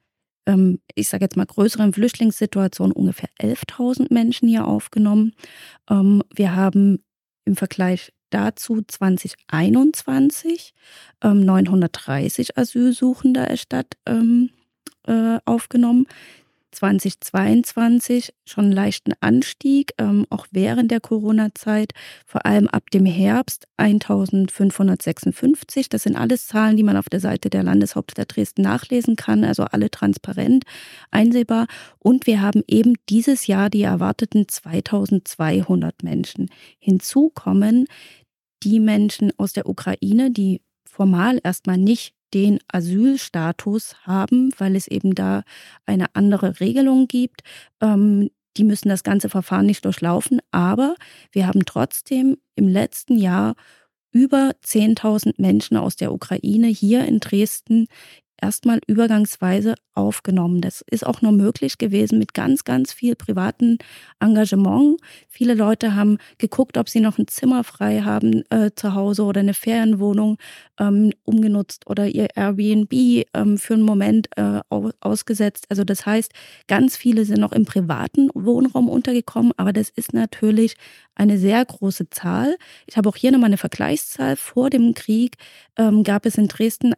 ähm, 0.47 0.81
ich 0.97 1.09
sage 1.09 1.25
jetzt 1.25 1.37
mal, 1.37 1.47
größeren 1.47 1.93
Flüchtlingssituation 1.93 2.91
ungefähr 2.91 3.29
11.000 3.41 4.13
Menschen 4.13 4.49
hier 4.49 4.67
aufgenommen. 4.67 5.35
wir 5.89 6.57
haben 6.57 7.05
im 7.45 7.55
Vergleich 7.55 8.13
dazu 8.33 8.83
2021 8.83 10.75
ähm, 11.23 11.45
930 11.45 12.59
Asylsuchende 12.59 13.41
erstatt 13.41 13.97
ähm, 14.07 14.51
äh, 15.07 15.39
aufgenommen. 15.45 16.07
2022 16.73 18.35
schon 18.45 18.65
einen 18.65 18.73
leichten 18.73 19.13
Anstieg, 19.21 19.93
ähm, 19.99 20.27
auch 20.31 20.47
während 20.51 20.91
der 20.91 21.01
Corona-Zeit, 21.01 21.93
vor 22.27 22.45
allem 22.45 22.67
ab 22.69 22.91
dem 22.91 23.07
Herbst 23.07 23.67
1556. 23.77 25.89
Das 25.89 26.03
sind 26.03 26.17
alles 26.17 26.49
Zahlen, 26.49 26.77
die 26.77 26.83
man 26.83 26.97
auf 26.97 27.09
der 27.09 27.21
Seite 27.21 27.51
der 27.51 27.63
Landeshauptstadt 27.63 28.35
Dresden 28.35 28.63
nachlesen 28.63 29.17
kann, 29.17 29.45
also 29.45 29.65
alle 29.65 29.91
transparent 29.91 30.65
einsehbar. 31.11 31.67
Und 31.99 32.27
wir 32.27 32.41
haben 32.41 32.63
eben 32.67 32.95
dieses 33.09 33.47
Jahr 33.47 33.71
die 33.71 33.83
erwarteten 33.83 34.49
2200 34.49 36.03
Menschen. 36.03 36.51
Hinzu 36.79 37.31
kommen 37.31 37.87
die 38.63 38.81
Menschen 38.81 39.33
aus 39.39 39.53
der 39.53 39.69
Ukraine, 39.69 40.31
die 40.31 40.63
formal 40.85 41.41
erstmal 41.43 41.79
nicht 41.79 42.15
den 42.35 42.59
Asylstatus 42.69 43.95
haben, 44.07 44.51
weil 44.59 44.77
es 44.77 44.89
eben 44.89 45.15
da 45.15 45.43
eine 45.87 46.15
andere 46.15 46.61
Regelung 46.61 47.09
gibt. 47.09 47.43
Ähm, 47.81 48.31
die 48.57 48.65
müssen 48.65 48.89
das 48.89 49.03
ganze 49.03 49.29
Verfahren 49.29 49.67
nicht 49.67 49.85
durchlaufen, 49.85 50.41
aber 50.51 50.95
wir 51.31 51.47
haben 51.47 51.65
trotzdem 51.65 52.37
im 52.55 52.69
letzten 52.69 53.17
Jahr 53.17 53.55
über 54.13 54.53
10.000 54.65 55.35
Menschen 55.39 55.77
aus 55.77 55.97
der 55.97 56.13
Ukraine 56.13 56.67
hier 56.67 57.07
in 57.07 57.19
Dresden 57.19 57.87
erstmal 58.43 58.81
übergangsweise 58.87 59.75
aufgenommen. 59.95 60.61
Das 60.61 60.83
ist 60.91 61.07
auch 61.07 61.23
nur 61.23 61.33
möglich 61.33 61.79
gewesen 61.79 62.19
mit 62.19 62.35
ganz, 62.35 62.65
ganz 62.65 62.93
viel 62.93 63.15
privaten 63.15 63.79
Engagement. 64.21 65.01
Viele 65.29 65.55
Leute 65.55 65.95
haben 65.95 66.19
geguckt, 66.39 66.77
ob 66.79 66.89
sie 66.89 67.01
noch 67.01 67.19
ein 67.19 67.29
Zimmer 67.29 67.63
frei 67.65 68.01
haben 68.01 68.43
äh, 68.51 68.71
zu 68.75 68.95
Hause 68.95 69.25
oder 69.25 69.41
eine 69.41 69.55
Ferienwohnung 69.55 70.39
ähm, 70.79 71.13
umgenutzt 71.25 71.87
oder 71.87 72.07
ihr 72.07 72.29
Airbnb 72.35 72.93
ähm, 73.35 73.59
für 73.59 73.75
einen 73.75 73.83
Moment 73.83 74.29
äh, 74.37 74.61
ausgesetzt. 75.01 75.67
Also 75.69 75.85
das 75.85 76.07
heißt, 76.07 76.33
ganz 76.69 76.97
viele 76.97 77.25
sind 77.25 77.41
noch 77.41 77.53
im 77.53 77.65
privaten 77.65 78.31
Wohnraum 78.35 78.89
untergekommen, 78.89 79.53
aber 79.57 79.73
das 79.73 79.91
ist 79.91 80.15
natürlich 80.15 80.77
eine 81.15 81.39
sehr 81.39 81.63
große 81.65 82.09
Zahl. 82.11 82.57
Ich 82.87 82.97
habe 82.97 83.09
auch 83.09 83.17
hier 83.17 83.33
nochmal 83.33 83.49
eine 83.49 83.59
Vergleichszahl. 83.59 84.37
Vor 84.37 84.71
dem 84.71 84.95
Krieg 84.95 85.37
ähm, 85.77 86.05
gab 86.05 86.25
es 86.27 86.37
in 86.37 86.49
Dresden 86.49 86.95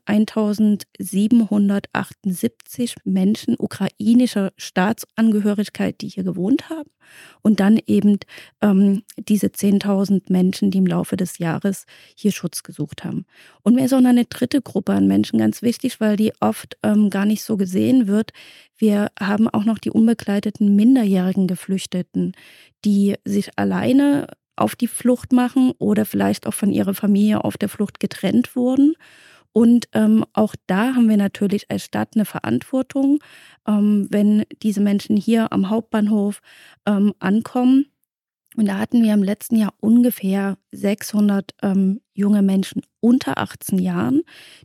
1778 1.43 2.97
Menschen 3.05 3.57
ukrainischer 3.59 4.53
Staatsangehörigkeit, 4.57 6.01
die 6.01 6.09
hier 6.09 6.25
gewohnt 6.25 6.71
haben. 6.71 6.91
Und 7.43 7.61
dann 7.61 7.79
eben 7.87 8.19
ähm, 8.63 9.03
diese 9.17 9.49
10.000 9.49 10.33
Menschen, 10.33 10.71
die 10.71 10.79
im 10.79 10.87
Laufe 10.87 11.17
des 11.17 11.39
Jahres 11.39 11.85
hier 12.17 12.33
Schutz 12.33 12.63
gesucht 12.63 13.05
haben. 13.05 13.27
Und 13.63 13.75
mir 13.75 13.85
ist 13.85 13.93
auch 13.93 14.01
noch 14.01 14.11
eine 14.11 14.25
dritte 14.25 14.63
Gruppe 14.63 14.93
an 14.93 15.07
Menschen 15.07 15.39
ganz 15.39 15.61
wichtig, 15.61 16.01
weil 16.01 16.17
die 16.17 16.33
oft 16.41 16.79
ähm, 16.83 17.11
gar 17.11 17.27
nicht 17.27 17.43
so 17.43 17.57
gesehen 17.57 18.07
wird. 18.07 18.33
Wir 18.77 19.11
haben 19.21 19.49
auch 19.49 19.65
noch 19.65 19.79
die 19.79 19.91
unbegleiteten 19.91 20.75
minderjährigen 20.75 21.47
Geflüchteten, 21.47 22.33
die 22.85 23.17
sich 23.25 23.51
alleine 23.57 24.27
auf 24.57 24.77
die 24.77 24.89
Flucht 24.89 25.33
machen 25.33 25.73
oder 25.79 26.05
vielleicht 26.05 26.47
auch 26.47 26.55
von 26.55 26.73
ihrer 26.73 26.95
Familie 26.95 27.45
auf 27.45 27.59
der 27.59 27.69
Flucht 27.69 28.01
getrennt 28.01 28.57
wurden. 28.57 28.95
Und 29.55 29.87
ähm, 29.93 30.25
auch 30.33 30.57
da 30.67 30.97
haben 30.97 31.09
wir 31.09 31.17
natürlich 31.17 31.71
als 31.71 31.85
Stadt 31.85 32.11
eine 32.17 32.25
Verantwortung, 32.25 33.21
ähm, 33.69 34.09
wenn 34.11 34.45
diese 34.63 34.81
Menschen 34.81 35.17
hier 35.17 35.53
am 35.53 35.71
Hauptbahnhof 35.71 36.41
ähm, 36.87 37.15
ankommen 37.21 37.87
und 38.57 38.67
da 38.67 38.79
hatten 38.79 39.03
wir 39.03 39.13
im 39.13 39.23
letzten 39.23 39.57
Jahr 39.57 39.75
ungefähr 39.81 40.59
600 40.73 41.53
ähm, 41.63 42.01
junge 42.15 42.43
Menschen 42.43 42.83
unter 43.01 43.39
18 43.39 43.79
Jahren, 43.81 44.23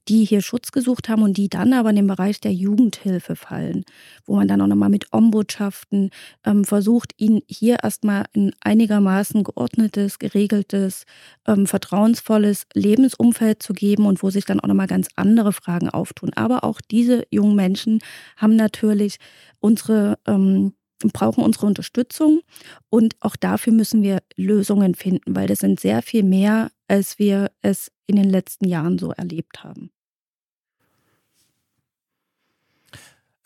die 0.07 0.23
hier 0.23 0.41
Schutz 0.41 0.71
gesucht 0.71 1.09
haben 1.09 1.23
und 1.23 1.37
die 1.37 1.49
dann 1.49 1.73
aber 1.73 1.89
in 1.89 1.95
den 1.95 2.07
Bereich 2.07 2.39
der 2.39 2.53
Jugendhilfe 2.53 3.35
fallen, 3.35 3.83
wo 4.25 4.35
man 4.35 4.47
dann 4.47 4.61
auch 4.61 4.67
nochmal 4.67 4.89
mit 4.89 5.11
Ombotschaften 5.11 6.11
ähm, 6.45 6.63
versucht, 6.63 7.13
ihnen 7.17 7.41
hier 7.47 7.77
erstmal 7.83 8.25
ein 8.35 8.51
einigermaßen 8.61 9.43
geordnetes, 9.43 10.19
geregeltes, 10.19 11.05
ähm, 11.47 11.65
vertrauensvolles 11.65 12.65
Lebensumfeld 12.75 13.63
zu 13.63 13.73
geben 13.73 14.05
und 14.05 14.21
wo 14.21 14.29
sich 14.29 14.45
dann 14.45 14.59
auch 14.59 14.67
nochmal 14.67 14.87
ganz 14.87 15.07
andere 15.15 15.51
Fragen 15.51 15.89
auftun. 15.89 16.31
Aber 16.35 16.63
auch 16.63 16.79
diese 16.81 17.25
jungen 17.31 17.55
Menschen 17.55 17.99
haben 18.37 18.55
natürlich 18.55 19.17
unsere 19.59 20.19
ähm, 20.27 20.73
brauchen 21.07 21.43
unsere 21.43 21.65
Unterstützung 21.65 22.41
und 22.89 23.15
auch 23.21 23.35
dafür 23.35 23.73
müssen 23.73 24.03
wir 24.03 24.19
Lösungen 24.35 24.95
finden, 24.95 25.35
weil 25.35 25.47
das 25.47 25.59
sind 25.59 25.79
sehr 25.79 26.01
viel 26.01 26.23
mehr, 26.23 26.71
als 26.87 27.19
wir 27.19 27.51
es 27.61 27.91
in 28.07 28.17
den 28.17 28.29
letzten 28.29 28.67
Jahren 28.67 28.99
so 28.99 29.11
erlebt 29.11 29.63
haben. 29.63 29.91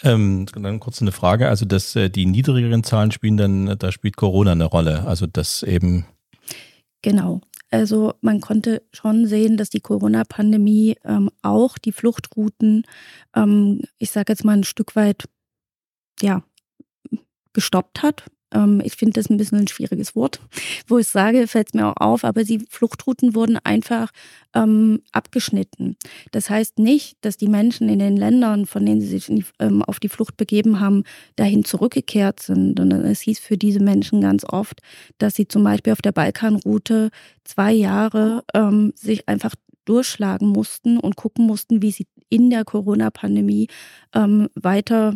Ähm, 0.02 0.46
dann 0.54 0.80
kurz 0.82 1.02
eine 1.02 1.14
Frage, 1.14 1.48
also 1.48 1.66
dass 1.66 1.96
äh, 1.96 2.10
die 2.10 2.26
niedrigeren 2.26 2.84
Zahlen 2.84 3.12
spielen 3.12 3.38
dann, 3.38 3.78
da 3.78 3.92
spielt 3.92 4.18
Corona 4.18 4.52
eine 4.52 4.66
Rolle, 4.66 5.06
also 5.06 5.28
das 5.28 5.64
eben. 5.64 6.06
Genau. 7.02 7.42
Also 7.72 8.14
man 8.22 8.40
konnte 8.40 8.84
schon 8.92 9.26
sehen, 9.26 9.58
dass 9.58 9.70
die 9.70 9.80
Corona-Pandemie 9.80 10.98
ähm, 11.06 11.32
auch 11.42 11.78
die 11.78 11.92
Fluchtrouten, 11.92 12.84
ähm, 13.36 13.82
ich 13.98 14.12
sage 14.12 14.32
jetzt 14.32 14.44
mal 14.44 14.58
ein 14.58 14.64
Stück 14.64 14.96
weit, 14.96 15.24
ja, 16.22 16.44
gestoppt 17.54 18.04
hat. 18.04 18.26
Ähm, 18.54 18.82
ich 18.84 18.96
finde 18.96 19.14
das 19.14 19.30
ein 19.30 19.38
bisschen 19.38 19.60
ein 19.60 19.68
schwieriges 19.68 20.16
Wort, 20.16 20.40
wo 20.88 20.98
ich 20.98 21.08
sage, 21.08 21.48
fällt 21.48 21.70
es 21.70 21.74
mir 21.74 21.88
auch 21.88 21.98
auf, 21.98 22.24
aber 22.24 22.44
die 22.44 22.60
Fluchtrouten 22.70 23.36
wurden 23.36 23.58
einfach 23.64 24.12
ähm, 24.54 25.02
abgeschnitten. 25.12 25.98
Das 26.32 26.50
heißt 26.50 26.80
nicht, 26.80 27.18
dass 27.22 27.38
die 27.38 27.48
Menschen 27.48 27.90
in 27.90 28.00
den 28.00 28.16
Ländern, 28.16 28.66
von 28.66 28.86
denen 28.86 29.02
sie 29.02 29.08
sich 29.08 29.26
die, 29.26 29.46
ähm, 29.60 29.82
auf 29.84 30.00
die 30.00 30.10
Flucht 30.10 30.38
begeben 30.38 30.80
haben, 30.80 31.04
dahin 31.36 31.66
zurückgekehrt 31.66 32.42
sind, 32.42 32.78
sondern 32.78 33.04
es 33.06 33.22
hieß 33.22 33.40
für 33.40 33.58
diese 33.58 33.82
Menschen 33.82 34.22
ganz 34.22 34.46
oft, 34.46 34.82
dass 35.18 35.36
sie 35.36 35.48
zum 35.48 35.64
Beispiel 35.64 35.94
auf 35.94 36.02
der 36.02 36.12
Balkanroute 36.12 37.10
zwei 37.44 37.74
Jahre 37.74 38.44
ähm, 38.54 38.94
sich 38.96 39.28
einfach 39.28 39.56
durchschlagen 39.86 40.48
mussten 40.48 40.98
und 40.98 41.18
gucken 41.18 41.46
mussten, 41.46 41.82
wie 41.82 41.92
sie 41.92 42.08
in 42.30 42.50
der 42.50 42.64
Corona-Pandemie 42.64 43.68
ähm, 44.16 44.48
weiter 44.56 45.16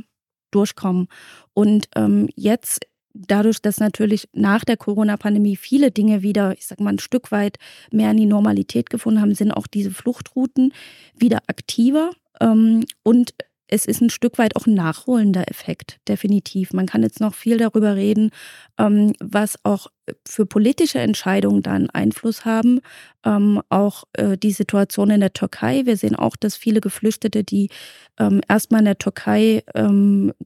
durchkommen. 0.51 1.07
Und 1.53 1.89
ähm, 1.95 2.29
jetzt 2.35 2.87
dadurch, 3.13 3.61
dass 3.61 3.79
natürlich 3.79 4.29
nach 4.33 4.63
der 4.63 4.77
Corona-Pandemie 4.77 5.55
viele 5.55 5.91
Dinge 5.91 6.21
wieder, 6.21 6.53
ich 6.57 6.67
sag 6.67 6.79
mal, 6.79 6.91
ein 6.91 6.99
Stück 6.99 7.31
weit 7.31 7.57
mehr 7.91 8.11
in 8.11 8.17
die 8.17 8.25
Normalität 8.25 8.89
gefunden 8.89 9.21
haben, 9.21 9.33
sind 9.33 9.51
auch 9.51 9.67
diese 9.67 9.91
Fluchtrouten 9.91 10.73
wieder 11.15 11.39
aktiver. 11.47 12.11
Ähm, 12.39 12.85
und 13.03 13.33
es 13.67 13.85
ist 13.85 14.01
ein 14.01 14.09
Stück 14.09 14.37
weit 14.37 14.55
auch 14.55 14.65
ein 14.65 14.73
nachholender 14.73 15.49
Effekt, 15.49 15.99
definitiv. 16.07 16.73
Man 16.73 16.85
kann 16.85 17.03
jetzt 17.03 17.19
noch 17.19 17.33
viel 17.33 17.57
darüber 17.57 17.95
reden, 17.95 18.31
ähm, 18.77 19.13
was 19.19 19.57
auch 19.63 19.87
für 20.25 20.45
politische 20.45 20.99
Entscheidungen 20.99 21.61
dann 21.63 21.89
Einfluss 21.89 22.45
haben. 22.45 22.79
Ähm, 23.25 23.61
auch 23.69 24.05
äh, 24.13 24.37
die 24.37 24.51
Situation 24.51 25.09
in 25.09 25.19
der 25.19 25.33
Türkei. 25.33 25.85
Wir 25.85 25.97
sehen 25.97 26.15
auch, 26.15 26.35
dass 26.35 26.55
viele 26.55 26.79
Geflüchtete, 26.79 27.43
die 27.43 27.69
ähm, 28.17 28.41
erstmal 28.47 28.79
in 28.79 28.85
der 28.85 28.97
Türkei 28.97 29.63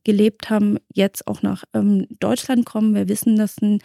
gelebt 0.04 0.50
haben, 0.50 0.78
jetzt 0.94 1.28
auch 1.28 1.42
nach 1.42 1.64
Deutschland 2.20 2.66
kommen. 2.66 2.96
Wir 2.96 3.08
wissen, 3.08 3.38
dass 3.38 3.62
ein 3.62 3.80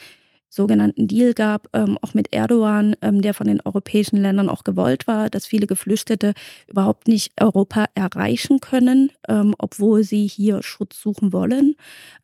sogenannten 0.48 1.08
Deal 1.08 1.34
gab, 1.34 1.68
ähm, 1.74 1.98
auch 2.02 2.14
mit 2.14 2.32
Erdogan, 2.32 2.96
ähm, 3.02 3.22
der 3.22 3.34
von 3.34 3.46
den 3.46 3.60
europäischen 3.60 4.16
Ländern 4.16 4.48
auch 4.48 4.64
gewollt 4.64 5.06
war, 5.06 5.28
dass 5.30 5.46
viele 5.46 5.66
Geflüchtete 5.66 6.34
überhaupt 6.68 7.08
nicht 7.08 7.32
Europa 7.40 7.86
erreichen 7.94 8.60
können, 8.60 9.12
ähm, 9.28 9.54
obwohl 9.58 10.04
sie 10.04 10.26
hier 10.26 10.62
Schutz 10.62 11.00
suchen 11.00 11.32
wollen. 11.32 11.74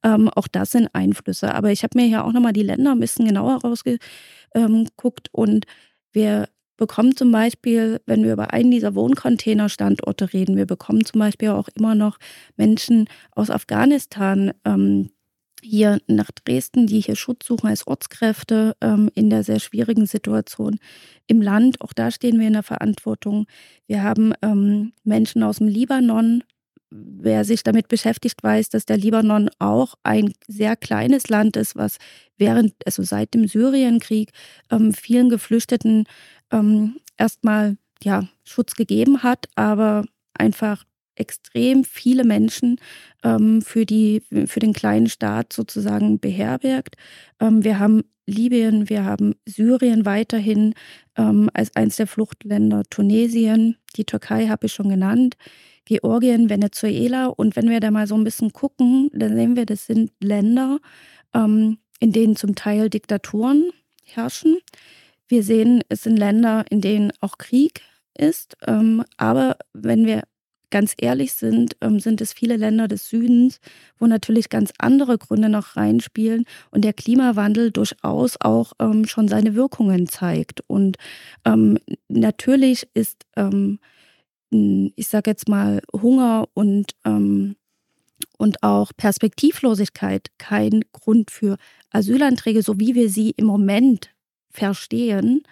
Ähm, 0.03 0.29
auch 0.29 0.49
das 0.49 0.71
sind 0.73 0.89
Einflüsse. 0.93 1.55
Aber 1.55 1.71
ich 1.71 1.83
habe 1.83 1.99
mir 1.99 2.07
hier 2.07 2.25
auch 2.25 2.33
nochmal 2.33 2.53
die 2.53 2.63
Länder 2.63 2.93
ein 2.93 3.01
bisschen 3.01 3.27
genauer 3.27 3.61
rausgeguckt 3.63 5.29
und 5.33 5.67
wir 6.13 6.49
bekommen 6.77 7.17
zum 7.17 7.31
Beispiel, 7.31 8.01
wenn 8.07 8.25
wir 8.25 8.33
über 8.33 8.53
einen 8.53 8.71
dieser 8.71 8.95
Wohncontainer-Standorte 8.95 10.33
reden, 10.33 10.57
wir 10.57 10.67
bekommen 10.67 11.05
zum 11.05 11.21
Beispiel 11.21 11.51
auch 11.51 11.69
immer 11.75 11.95
noch 11.95 12.19
Menschen 12.57 13.09
aus 13.31 13.51
Afghanistan, 13.51 14.53
ähm, 14.65 15.11
hier 15.63 16.01
nach 16.07 16.31
Dresden, 16.31 16.87
die 16.87 17.01
hier 17.01 17.17
Schutz 17.17 17.47
suchen 17.47 17.69
als 17.69 17.87
Ortskräfte 17.87 18.77
ähm, 18.81 19.11
in 19.15 19.31
der 19.31 19.45
sehr 19.45 19.61
schwierigen 19.61 20.07
Situation 20.07 20.79
im 21.27 21.41
Land. 21.41 21.81
Auch 21.81 21.93
da 21.93 22.11
stehen 22.11 22.39
wir 22.39 22.47
in 22.47 22.53
der 22.55 22.63
Verantwortung. 22.63 23.47
Wir 23.87 24.03
haben 24.03 24.33
ähm, 24.43 24.93
Menschen 25.05 25.43
aus 25.43 25.59
dem 25.59 25.69
Libanon. 25.69 26.43
Wer 26.91 27.45
sich 27.45 27.63
damit 27.63 27.89
beschäftigt, 27.89 28.43
weiß, 28.43 28.69
dass 28.69 28.85
der 28.85 28.99
Libanon 28.99 29.49
auch 29.59 29.95
ein 30.03 30.35
sehr 30.47 30.77
kleines 30.77 31.29
Land 31.31 31.57
ist, 31.57 31.75
was 31.75 31.97
während, 32.37 32.75
also 32.85 33.03
seit 33.03 33.33
dem 33.33 33.49
Syrienkrieg, 33.49 34.33
ähm, 34.71 34.93
vielen 34.93 35.31
Geflüchteten 35.31 36.05
ähm, 36.51 36.97
erstmal 37.17 37.79
ja, 38.03 38.29
Schutz 38.45 38.75
gegeben 38.75 39.23
hat, 39.23 39.47
aber 39.55 40.05
einfach 40.35 40.85
extrem 41.15 41.85
viele 41.85 42.25
Menschen 42.25 42.77
ähm, 43.23 43.63
für, 43.63 43.87
die, 43.87 44.23
für 44.47 44.61
den 44.61 44.73
kleinen 44.73 45.09
Staat 45.09 45.53
sozusagen 45.53 46.19
beherbergt. 46.19 46.97
Ähm, 47.41 47.65
wir 47.65 47.79
haben 47.79 48.03
Libyen, 48.27 48.89
wir 48.89 49.05
haben 49.05 49.35
Syrien 49.47 50.07
weiterhin 50.07 50.75
ähm, 51.17 51.51
als 51.55 51.75
eines 51.75 51.97
der 51.97 52.07
Fluchtländer, 52.07 52.85
Tunesien, 52.89 53.77
die 53.97 54.05
Türkei 54.05 54.49
habe 54.49 54.67
ich 54.67 54.73
schon 54.73 54.89
genannt, 54.89 55.37
Georgien, 55.85 56.49
Venezuela. 56.49 57.27
Und 57.27 57.57
wenn 57.57 57.69
wir 57.69 57.81
da 57.81 57.91
mal 57.91 58.07
so 58.07 58.15
ein 58.15 58.25
bisschen 58.25 58.53
gucken, 58.53 59.11
dann 59.13 59.35
sehen 59.35 59.57
wir, 59.57 59.67
das 59.67 59.87
sind 59.87 60.13
Länder, 60.21 60.79
ähm, 61.35 61.79
in 61.99 62.13
denen 62.13 62.37
zum 62.37 62.55
Teil 62.55 62.89
Diktaturen 62.91 63.71
herrschen. 64.05 64.59
Wir 65.29 65.43
sehen, 65.43 65.83
es 65.89 66.03
sind 66.03 66.17
Länder, 66.17 66.65
in 66.71 66.81
denen 66.81 67.13
auch 67.21 67.39
Krieg 67.39 67.83
ist. 68.17 68.57
Ähm, 68.67 69.05
aber 69.17 69.57
wenn 69.73 70.07
wir 70.07 70.23
ganz 70.73 70.95
ehrlich 70.99 71.35
sind, 71.35 71.77
ähm, 71.81 72.01
sind 72.01 72.21
es 72.21 72.33
viele 72.33 72.57
Länder 72.57 72.89
des 72.89 73.09
Südens, 73.09 73.61
wo 74.01 74.07
natürlich 74.09 74.49
ganz 74.49 74.73
andere 74.79 75.19
Gründe 75.19 75.49
noch 75.49 75.77
reinspielen 75.77 76.45
und 76.73 76.85
der 76.85 76.93
Klimawandel 76.93 77.71
durchaus 77.71 78.37
auch 78.41 78.73
ähm, 78.81 79.05
schon 79.05 79.29
seine 79.29 79.55
Wirkungen 79.55 80.09
zeigt. 80.09 80.63
Und 80.67 80.97
ähm, 81.45 81.79
natürlich 82.09 82.89
ist, 82.95 83.25
ich 84.51 85.09
sage 85.09 85.31
jetzt 85.31 85.49
mal, 85.49 85.81
Hunger 85.95 86.47
und, 86.53 86.93
und 87.05 88.63
auch 88.63 88.93
Perspektivlosigkeit 88.97 90.29
kein 90.37 90.83
Grund 90.93 91.31
für 91.31 91.57
Asylanträge, 91.91 92.63
so 92.63 92.79
wie 92.79 92.95
wir 92.95 93.09
sie 93.09 93.31
im 93.31 93.47
Moment 93.47 94.11
verstehen. 94.51 95.43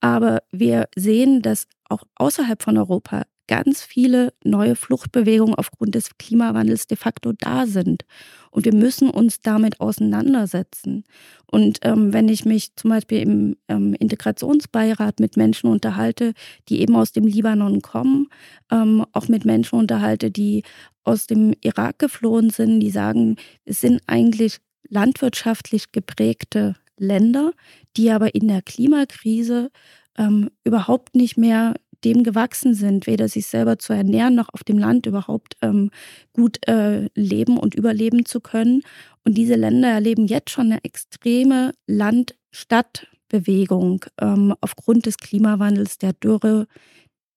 Aber 0.00 0.42
wir 0.52 0.88
sehen, 0.94 1.40
dass 1.40 1.66
auch 1.88 2.02
außerhalb 2.16 2.62
von 2.62 2.76
Europa 2.76 3.22
ganz 3.46 3.82
viele 3.82 4.32
neue 4.42 4.76
Fluchtbewegungen 4.76 5.54
aufgrund 5.54 5.94
des 5.94 6.16
Klimawandels 6.18 6.86
de 6.86 6.96
facto 6.96 7.32
da 7.32 7.66
sind. 7.66 8.04
Und 8.50 8.64
wir 8.64 8.74
müssen 8.74 9.10
uns 9.10 9.40
damit 9.40 9.80
auseinandersetzen. 9.80 11.04
Und 11.46 11.80
ähm, 11.82 12.12
wenn 12.12 12.28
ich 12.28 12.44
mich 12.44 12.74
zum 12.76 12.90
Beispiel 12.90 13.20
im 13.20 13.56
ähm, 13.68 13.94
Integrationsbeirat 13.94 15.20
mit 15.20 15.36
Menschen 15.36 15.68
unterhalte, 15.68 16.32
die 16.68 16.80
eben 16.80 16.96
aus 16.96 17.12
dem 17.12 17.26
Libanon 17.26 17.82
kommen, 17.82 18.28
ähm, 18.70 19.04
auch 19.12 19.28
mit 19.28 19.44
Menschen 19.44 19.78
unterhalte, 19.78 20.30
die 20.30 20.62
aus 21.02 21.26
dem 21.26 21.52
Irak 21.60 21.98
geflohen 21.98 22.50
sind, 22.50 22.80
die 22.80 22.90
sagen, 22.90 23.36
es 23.64 23.80
sind 23.80 24.00
eigentlich 24.06 24.58
landwirtschaftlich 24.88 25.92
geprägte 25.92 26.76
Länder, 26.96 27.52
die 27.96 28.10
aber 28.10 28.34
in 28.34 28.48
der 28.48 28.62
Klimakrise 28.62 29.70
ähm, 30.16 30.50
überhaupt 30.64 31.14
nicht 31.14 31.36
mehr 31.36 31.74
dem 32.04 32.22
gewachsen 32.22 32.74
sind, 32.74 33.06
weder 33.06 33.28
sich 33.28 33.46
selber 33.46 33.78
zu 33.78 33.92
ernähren 33.92 34.34
noch 34.34 34.48
auf 34.52 34.64
dem 34.64 34.78
Land 34.78 35.06
überhaupt 35.06 35.56
ähm, 35.62 35.90
gut 36.32 36.66
äh, 36.68 37.08
leben 37.14 37.56
und 37.58 37.74
überleben 37.74 38.26
zu 38.26 38.40
können. 38.40 38.82
Und 39.24 39.38
diese 39.38 39.54
Länder 39.54 39.88
erleben 39.88 40.26
jetzt 40.26 40.50
schon 40.50 40.66
eine 40.66 40.84
extreme 40.84 41.72
Land-Stadt-Bewegung 41.86 44.04
ähm, 44.20 44.54
aufgrund 44.60 45.06
des 45.06 45.16
Klimawandels, 45.16 45.96
der 45.98 46.12
Dürre, 46.12 46.66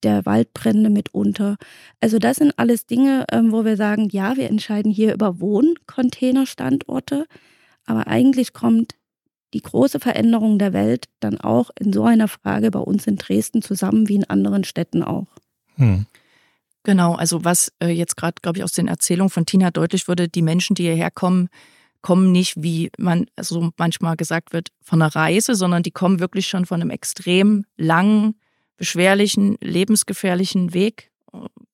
der 0.02 0.26
Waldbrände 0.26 0.90
mitunter. 0.90 1.56
Also 2.00 2.18
das 2.18 2.36
sind 2.36 2.52
alles 2.56 2.86
Dinge, 2.86 3.24
ähm, 3.32 3.52
wo 3.52 3.64
wir 3.64 3.76
sagen, 3.76 4.08
ja, 4.10 4.36
wir 4.36 4.48
entscheiden 4.48 4.92
hier 4.92 5.14
über 5.14 5.40
Wohncontainerstandorte, 5.40 7.26
aber 7.86 8.06
eigentlich 8.06 8.52
kommt 8.52 8.94
die 9.54 9.62
große 9.62 10.00
Veränderung 10.00 10.58
der 10.58 10.72
Welt 10.72 11.06
dann 11.20 11.40
auch 11.40 11.70
in 11.78 11.92
so 11.92 12.04
einer 12.04 12.28
Frage 12.28 12.70
bei 12.70 12.80
uns 12.80 13.06
in 13.06 13.16
Dresden 13.16 13.62
zusammen 13.62 14.08
wie 14.08 14.16
in 14.16 14.24
anderen 14.24 14.64
Städten 14.64 15.02
auch. 15.02 15.26
Hm. 15.76 16.06
Genau, 16.84 17.14
also 17.14 17.44
was 17.44 17.72
äh, 17.82 17.88
jetzt 17.88 18.16
gerade, 18.16 18.36
glaube 18.40 18.58
ich, 18.58 18.64
aus 18.64 18.72
den 18.72 18.88
Erzählungen 18.88 19.30
von 19.30 19.46
Tina 19.46 19.70
deutlich 19.70 20.08
wurde, 20.08 20.28
die 20.28 20.42
Menschen, 20.42 20.74
die 20.74 20.84
hierher 20.84 21.10
kommen, 21.10 21.48
kommen 22.00 22.32
nicht, 22.32 22.54
wie 22.56 22.90
man 22.98 23.26
so 23.38 23.70
manchmal 23.76 24.16
gesagt 24.16 24.52
wird, 24.52 24.68
von 24.82 25.02
einer 25.02 25.14
Reise, 25.14 25.54
sondern 25.54 25.82
die 25.82 25.90
kommen 25.90 26.20
wirklich 26.20 26.46
schon 26.46 26.64
von 26.64 26.80
einem 26.80 26.90
extrem 26.90 27.64
langen, 27.76 28.36
beschwerlichen, 28.76 29.56
lebensgefährlichen 29.60 30.72
Weg. 30.72 31.10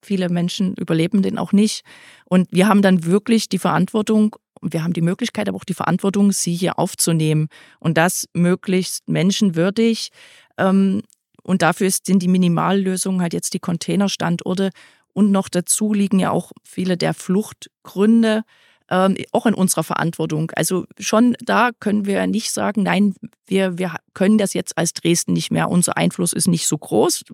Viele 0.03 0.29
Menschen 0.31 0.75
überleben 0.75 1.23
den 1.23 1.39
auch 1.39 1.53
nicht. 1.53 1.85
Und 2.25 2.49
wir 2.51 2.67
haben 2.67 2.83
dann 2.83 3.05
wirklich 3.05 3.49
die 3.49 3.59
Verantwortung, 3.59 4.37
wir 4.73 4.83
haben 4.83 4.93
die 4.93 5.03
Möglichkeit, 5.03 5.49
aber 5.49 5.57
auch 5.57 5.65
die 5.65 5.75
Verantwortung, 5.75 6.33
sie 6.33 6.55
hier 6.55 6.79
aufzunehmen 6.79 7.49
und 7.79 7.99
das 7.99 8.27
möglichst 8.33 9.09
menschenwürdig. 9.09 10.11
Ähm, 10.59 11.03
und 11.43 11.63
dafür 11.63 11.91
sind 11.91 12.23
die 12.23 12.29
Minimallösungen 12.29 13.21
halt 13.21 13.35
jetzt 13.35 13.55
die 13.55 13.61
Containerstandorte. 13.61 14.71
Und 15.13 15.31
noch 15.31 15.49
dazu 15.49 15.93
liegen 15.93 16.19
ja 16.19 16.31
auch 16.31 16.53
viele 16.65 16.97
der 16.97 17.15
Fluchtgründe 17.15 18.43
ähm, 18.91 19.17
auch 19.33 19.47
in 19.47 19.55
unserer 19.55 19.85
Verantwortung. 19.85 20.51
Also 20.55 20.87
schon 20.99 21.37
da 21.41 21.71
können 21.81 22.05
wir 22.07 22.27
nicht 22.27 22.53
sagen, 22.53 22.83
nein, 22.83 23.15
wir, 23.47 23.79
wir 23.79 23.97
können 24.13 24.39
das 24.39 24.55
jetzt 24.55 24.77
als 24.77 24.93
Dresden 24.93 25.33
nicht 25.33 25.51
mehr. 25.51 25.71
Unser 25.71 25.97
Einfluss 25.97 26.33
ist 26.33 26.49
nicht 26.49 26.67
so 26.67 26.77
groß. 26.77 27.25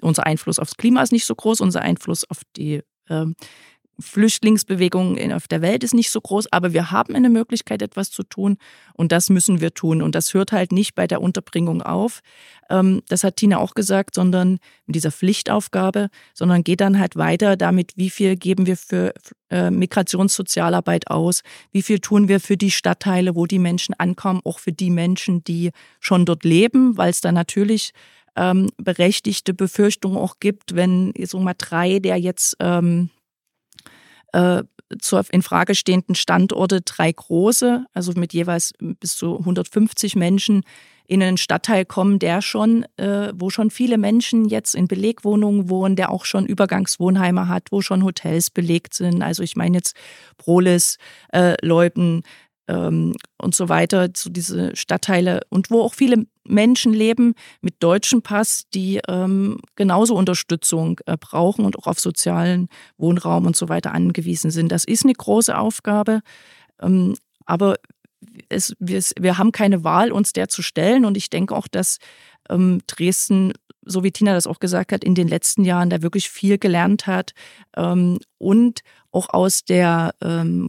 Unser 0.00 0.26
Einfluss 0.26 0.58
aufs 0.58 0.76
Klima 0.76 1.02
ist 1.02 1.12
nicht 1.12 1.26
so 1.26 1.34
groß. 1.34 1.60
Unser 1.60 1.82
Einfluss 1.82 2.28
auf 2.28 2.42
die 2.56 2.82
ähm, 3.08 3.36
Flüchtlingsbewegung 3.98 5.18
auf 5.32 5.48
der 5.48 5.62
Welt 5.62 5.84
ist 5.84 5.94
nicht 5.94 6.10
so 6.10 6.20
groß, 6.20 6.52
aber 6.52 6.72
wir 6.72 6.90
haben 6.90 7.14
eine 7.14 7.28
Möglichkeit, 7.28 7.82
etwas 7.82 8.10
zu 8.10 8.22
tun 8.22 8.56
und 8.94 9.12
das 9.12 9.30
müssen 9.30 9.60
wir 9.60 9.74
tun. 9.74 10.02
Und 10.02 10.14
das 10.14 10.34
hört 10.34 10.52
halt 10.52 10.72
nicht 10.72 10.94
bei 10.94 11.06
der 11.06 11.20
Unterbringung 11.20 11.82
auf. 11.82 12.20
Ähm, 12.70 13.02
das 13.08 13.24
hat 13.24 13.36
Tina 13.36 13.58
auch 13.58 13.74
gesagt, 13.74 14.14
sondern 14.14 14.58
mit 14.86 14.96
dieser 14.96 15.12
Pflichtaufgabe, 15.12 16.08
sondern 16.32 16.64
geht 16.64 16.80
dann 16.80 16.98
halt 16.98 17.16
weiter 17.16 17.56
damit, 17.56 17.92
wie 17.96 18.10
viel 18.10 18.36
geben 18.36 18.66
wir 18.66 18.76
für 18.76 19.14
äh, 19.50 19.70
Migrationssozialarbeit 19.70 21.10
aus, 21.10 21.42
wie 21.70 21.82
viel 21.82 22.00
tun 22.00 22.28
wir 22.28 22.40
für 22.40 22.56
die 22.56 22.70
Stadtteile, 22.70 23.34
wo 23.36 23.46
die 23.46 23.58
Menschen 23.58 23.94
ankommen, 23.98 24.40
auch 24.44 24.58
für 24.58 24.72
die 24.72 24.90
Menschen, 24.90 25.44
die 25.44 25.70
schon 26.00 26.24
dort 26.24 26.44
leben, 26.44 26.96
weil 26.96 27.10
es 27.10 27.20
da 27.20 27.32
natürlich 27.32 27.92
ähm, 28.36 28.68
berechtigte 28.76 29.54
Befürchtungen 29.54 30.16
auch 30.16 30.40
gibt, 30.40 30.74
wenn 30.74 31.12
so 31.24 31.38
mal 31.38 31.54
drei 31.56 31.98
der 31.98 32.16
jetzt 32.16 32.56
ähm, 32.60 33.10
äh, 34.34 34.64
zur 35.00 35.24
in 35.30 35.42
Frage 35.42 35.74
stehenden 35.74 36.14
Standorte 36.14 36.82
drei 36.82 37.10
große, 37.10 37.86
also 37.94 38.12
mit 38.16 38.32
jeweils 38.32 38.72
bis 38.78 39.16
zu 39.16 39.38
150 39.38 40.16
Menschen 40.16 40.62
in 41.06 41.22
einen 41.22 41.36
Stadtteil 41.36 41.84
kommen, 41.84 42.18
der 42.18 42.40
schon, 42.40 42.84
äh, 42.96 43.32
wo 43.34 43.50
schon 43.50 43.70
viele 43.70 43.98
Menschen 43.98 44.46
jetzt 44.46 44.74
in 44.74 44.88
Belegwohnungen 44.88 45.68
wohnen, 45.68 45.96
der 45.96 46.10
auch 46.10 46.24
schon 46.24 46.46
Übergangswohnheime 46.46 47.48
hat, 47.48 47.64
wo 47.70 47.82
schon 47.82 48.04
Hotels 48.04 48.50
belegt 48.50 48.94
sind. 48.94 49.22
Also 49.22 49.42
ich 49.42 49.54
meine 49.54 49.76
jetzt 49.76 49.94
Prolis, 50.38 50.96
äh, 51.32 51.56
Leuben, 51.60 52.22
ähm, 52.68 53.14
und 53.40 53.54
so 53.54 53.68
weiter, 53.68 54.08
so 54.16 54.30
diese 54.30 54.74
Stadtteile 54.74 55.40
und 55.50 55.70
wo 55.70 55.82
auch 55.82 55.94
viele 55.94 56.26
Menschen 56.46 56.92
leben 56.92 57.34
mit 57.60 57.82
deutschem 57.82 58.22
Pass, 58.22 58.64
die 58.72 59.00
ähm, 59.08 59.58
genauso 59.76 60.14
Unterstützung 60.14 61.00
äh, 61.06 61.16
brauchen 61.18 61.64
und 61.64 61.78
auch 61.78 61.86
auf 61.86 62.00
sozialen 62.00 62.68
Wohnraum 62.96 63.46
und 63.46 63.56
so 63.56 63.68
weiter 63.68 63.92
angewiesen 63.92 64.50
sind. 64.50 64.70
Das 64.70 64.84
ist 64.84 65.04
eine 65.04 65.14
große 65.14 65.56
Aufgabe, 65.56 66.20
ähm, 66.80 67.14
aber 67.46 67.76
es, 68.48 68.74
wir, 68.78 69.02
wir, 69.18 69.38
haben 69.38 69.52
keine 69.52 69.84
Wahl, 69.84 70.10
uns 70.10 70.32
der 70.32 70.48
zu 70.48 70.62
stellen 70.62 71.04
und 71.04 71.16
ich 71.16 71.30
denke 71.30 71.54
auch, 71.54 71.68
dass 71.68 71.98
ähm, 72.48 72.80
Dresden 72.86 73.52
so 73.86 74.02
wie 74.02 74.12
Tina 74.12 74.32
das 74.32 74.46
auch 74.46 74.60
gesagt 74.60 74.92
hat, 74.92 75.04
in 75.04 75.14
den 75.14 75.28
letzten 75.28 75.64
Jahren 75.64 75.90
da 75.90 76.02
wirklich 76.02 76.30
viel 76.30 76.58
gelernt 76.58 77.06
hat 77.06 77.32
ähm, 77.76 78.18
und 78.38 78.80
auch 79.10 79.28
aus 79.28 79.64
der 79.64 80.14
ähm, 80.22 80.68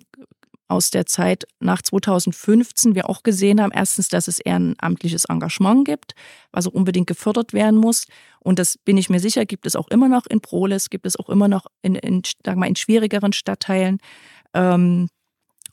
aus 0.67 0.89
der 0.89 1.05
Zeit 1.05 1.45
nach 1.59 1.81
2015 1.81 2.95
wir 2.95 3.09
auch 3.09 3.23
gesehen 3.23 3.61
haben, 3.61 3.71
erstens, 3.71 4.09
dass 4.09 4.27
es 4.27 4.39
ehrenamtliches 4.39 5.25
Engagement 5.25 5.85
gibt, 5.85 6.13
was 6.51 6.67
auch 6.67 6.73
unbedingt 6.73 7.07
gefördert 7.07 7.53
werden 7.53 7.79
muss. 7.79 8.05
Und 8.39 8.59
das 8.59 8.77
bin 8.77 8.97
ich 8.97 9.09
mir 9.09 9.19
sicher, 9.19 9.45
gibt 9.45 9.65
es 9.65 9.75
auch 9.75 9.87
immer 9.89 10.09
noch 10.09 10.25
in 10.25 10.41
Proles, 10.41 10.89
gibt 10.89 11.05
es 11.05 11.17
auch 11.17 11.29
immer 11.29 11.47
noch 11.47 11.67
in, 11.81 11.95
in, 11.95 12.23
sagen 12.43 12.59
wir, 12.59 12.67
in 12.67 12.75
schwierigeren 12.75 13.33
Stadtteilen. 13.33 13.99
Ähm, 14.53 15.07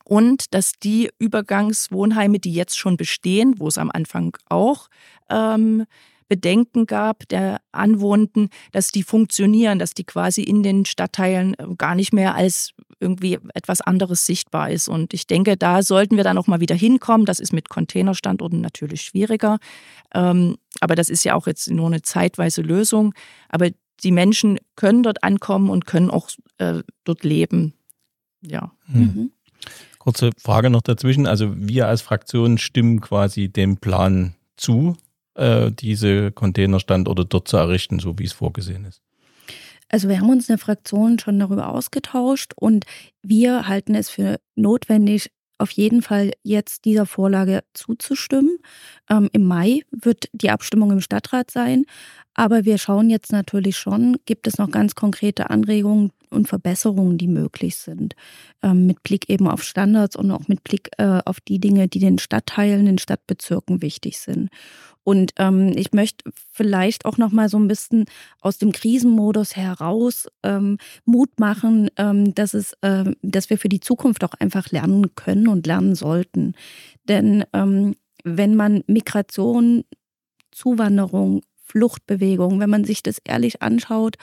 und 0.04 0.52
dass 0.52 0.72
die 0.82 1.10
Übergangswohnheime, 1.18 2.38
die 2.38 2.52
jetzt 2.52 2.76
schon 2.76 2.96
bestehen, 2.96 3.54
wo 3.58 3.68
es 3.68 3.78
am 3.78 3.90
Anfang 3.90 4.36
auch 4.48 4.88
ähm, 5.30 5.86
Bedenken 6.32 6.86
gab 6.86 7.28
der 7.28 7.60
Anwohnenden, 7.72 8.48
dass 8.70 8.88
die 8.88 9.02
funktionieren, 9.02 9.78
dass 9.78 9.92
die 9.92 10.04
quasi 10.04 10.42
in 10.42 10.62
den 10.62 10.86
Stadtteilen 10.86 11.52
äh, 11.58 11.66
gar 11.76 11.94
nicht 11.94 12.14
mehr 12.14 12.34
als 12.34 12.72
irgendwie 13.00 13.38
etwas 13.52 13.82
anderes 13.82 14.24
sichtbar 14.24 14.70
ist. 14.70 14.88
Und 14.88 15.12
ich 15.12 15.26
denke, 15.26 15.58
da 15.58 15.82
sollten 15.82 16.16
wir 16.16 16.24
dann 16.24 16.38
auch 16.38 16.46
mal 16.46 16.60
wieder 16.60 16.74
hinkommen. 16.74 17.26
Das 17.26 17.38
ist 17.38 17.52
mit 17.52 17.68
Containerstandorten 17.68 18.62
natürlich 18.62 19.02
schwieriger. 19.02 19.58
Ähm, 20.14 20.56
aber 20.80 20.94
das 20.94 21.10
ist 21.10 21.22
ja 21.24 21.34
auch 21.34 21.46
jetzt 21.46 21.70
nur 21.70 21.88
eine 21.88 22.00
zeitweise 22.00 22.62
Lösung. 22.62 23.12
Aber 23.50 23.68
die 24.02 24.12
Menschen 24.12 24.58
können 24.74 25.02
dort 25.02 25.22
ankommen 25.22 25.68
und 25.68 25.84
können 25.84 26.08
auch 26.08 26.30
äh, 26.56 26.82
dort 27.04 27.24
leben. 27.24 27.74
Ja. 28.40 28.72
Hm. 28.90 29.00
Mhm. 29.00 29.32
Kurze 29.98 30.30
Frage 30.38 30.70
noch 30.70 30.80
dazwischen. 30.80 31.26
Also 31.26 31.52
wir 31.54 31.88
als 31.88 32.00
Fraktion 32.00 32.56
stimmen 32.56 33.02
quasi 33.02 33.50
dem 33.50 33.76
Plan 33.76 34.34
zu, 34.56 34.96
äh, 35.34 35.70
diese 35.70 36.32
Containerstandorte 36.32 37.24
dort 37.24 37.48
zu 37.48 37.56
errichten, 37.56 37.98
so 37.98 38.18
wie 38.18 38.24
es 38.24 38.32
vorgesehen 38.32 38.84
ist? 38.84 39.02
Also 39.88 40.08
wir 40.08 40.18
haben 40.18 40.30
uns 40.30 40.48
in 40.48 40.54
der 40.54 40.58
Fraktion 40.58 41.18
schon 41.18 41.38
darüber 41.38 41.68
ausgetauscht 41.68 42.52
und 42.56 42.86
wir 43.22 43.68
halten 43.68 43.94
es 43.94 44.08
für 44.08 44.40
notwendig, 44.54 45.30
auf 45.58 45.70
jeden 45.70 46.02
Fall 46.02 46.32
jetzt 46.42 46.86
dieser 46.86 47.06
Vorlage 47.06 47.62
zuzustimmen. 47.74 48.58
Ähm, 49.08 49.28
Im 49.32 49.44
Mai 49.44 49.82
wird 49.90 50.28
die 50.32 50.50
Abstimmung 50.50 50.90
im 50.90 51.00
Stadtrat 51.00 51.50
sein. 51.50 51.84
Aber 52.34 52.64
wir 52.64 52.78
schauen 52.78 53.10
jetzt 53.10 53.32
natürlich 53.32 53.76
schon, 53.76 54.16
gibt 54.24 54.46
es 54.46 54.58
noch 54.58 54.70
ganz 54.70 54.94
konkrete 54.94 55.50
Anregungen 55.50 56.10
und 56.32 56.48
Verbesserungen, 56.48 57.18
die 57.18 57.28
möglich 57.28 57.76
sind. 57.76 58.14
Ähm, 58.62 58.86
mit 58.86 59.02
Blick 59.02 59.28
eben 59.28 59.48
auf 59.48 59.62
Standards 59.62 60.16
und 60.16 60.30
auch 60.30 60.48
mit 60.48 60.64
Blick 60.64 60.90
äh, 60.98 61.20
auf 61.24 61.40
die 61.40 61.58
Dinge, 61.58 61.88
die 61.88 61.98
den 61.98 62.18
Stadtteilen, 62.18 62.86
den 62.86 62.98
Stadtbezirken 62.98 63.82
wichtig 63.82 64.18
sind. 64.18 64.50
Und 65.04 65.32
ähm, 65.38 65.72
ich 65.74 65.92
möchte 65.92 66.30
vielleicht 66.52 67.04
auch 67.04 67.18
noch 67.18 67.32
mal 67.32 67.48
so 67.48 67.58
ein 67.58 67.68
bisschen 67.68 68.04
aus 68.40 68.58
dem 68.58 68.72
Krisenmodus 68.72 69.56
heraus 69.56 70.28
ähm, 70.42 70.78
Mut 71.04 71.40
machen, 71.40 71.90
ähm, 71.96 72.34
dass 72.34 72.54
es, 72.54 72.74
äh, 72.82 73.04
dass 73.22 73.50
wir 73.50 73.58
für 73.58 73.68
die 73.68 73.80
Zukunft 73.80 74.22
auch 74.22 74.34
einfach 74.34 74.70
lernen 74.70 75.14
können 75.16 75.48
und 75.48 75.66
lernen 75.66 75.94
sollten. 75.94 76.54
Denn 77.08 77.44
ähm, 77.52 77.96
wenn 78.24 78.54
man 78.54 78.84
Migration, 78.86 79.84
Zuwanderung, 80.52 81.42
Fluchtbewegung, 81.64 82.60
wenn 82.60 82.70
man 82.70 82.84
sich 82.84 83.02
das 83.02 83.18
ehrlich 83.24 83.62
anschaut 83.62 84.16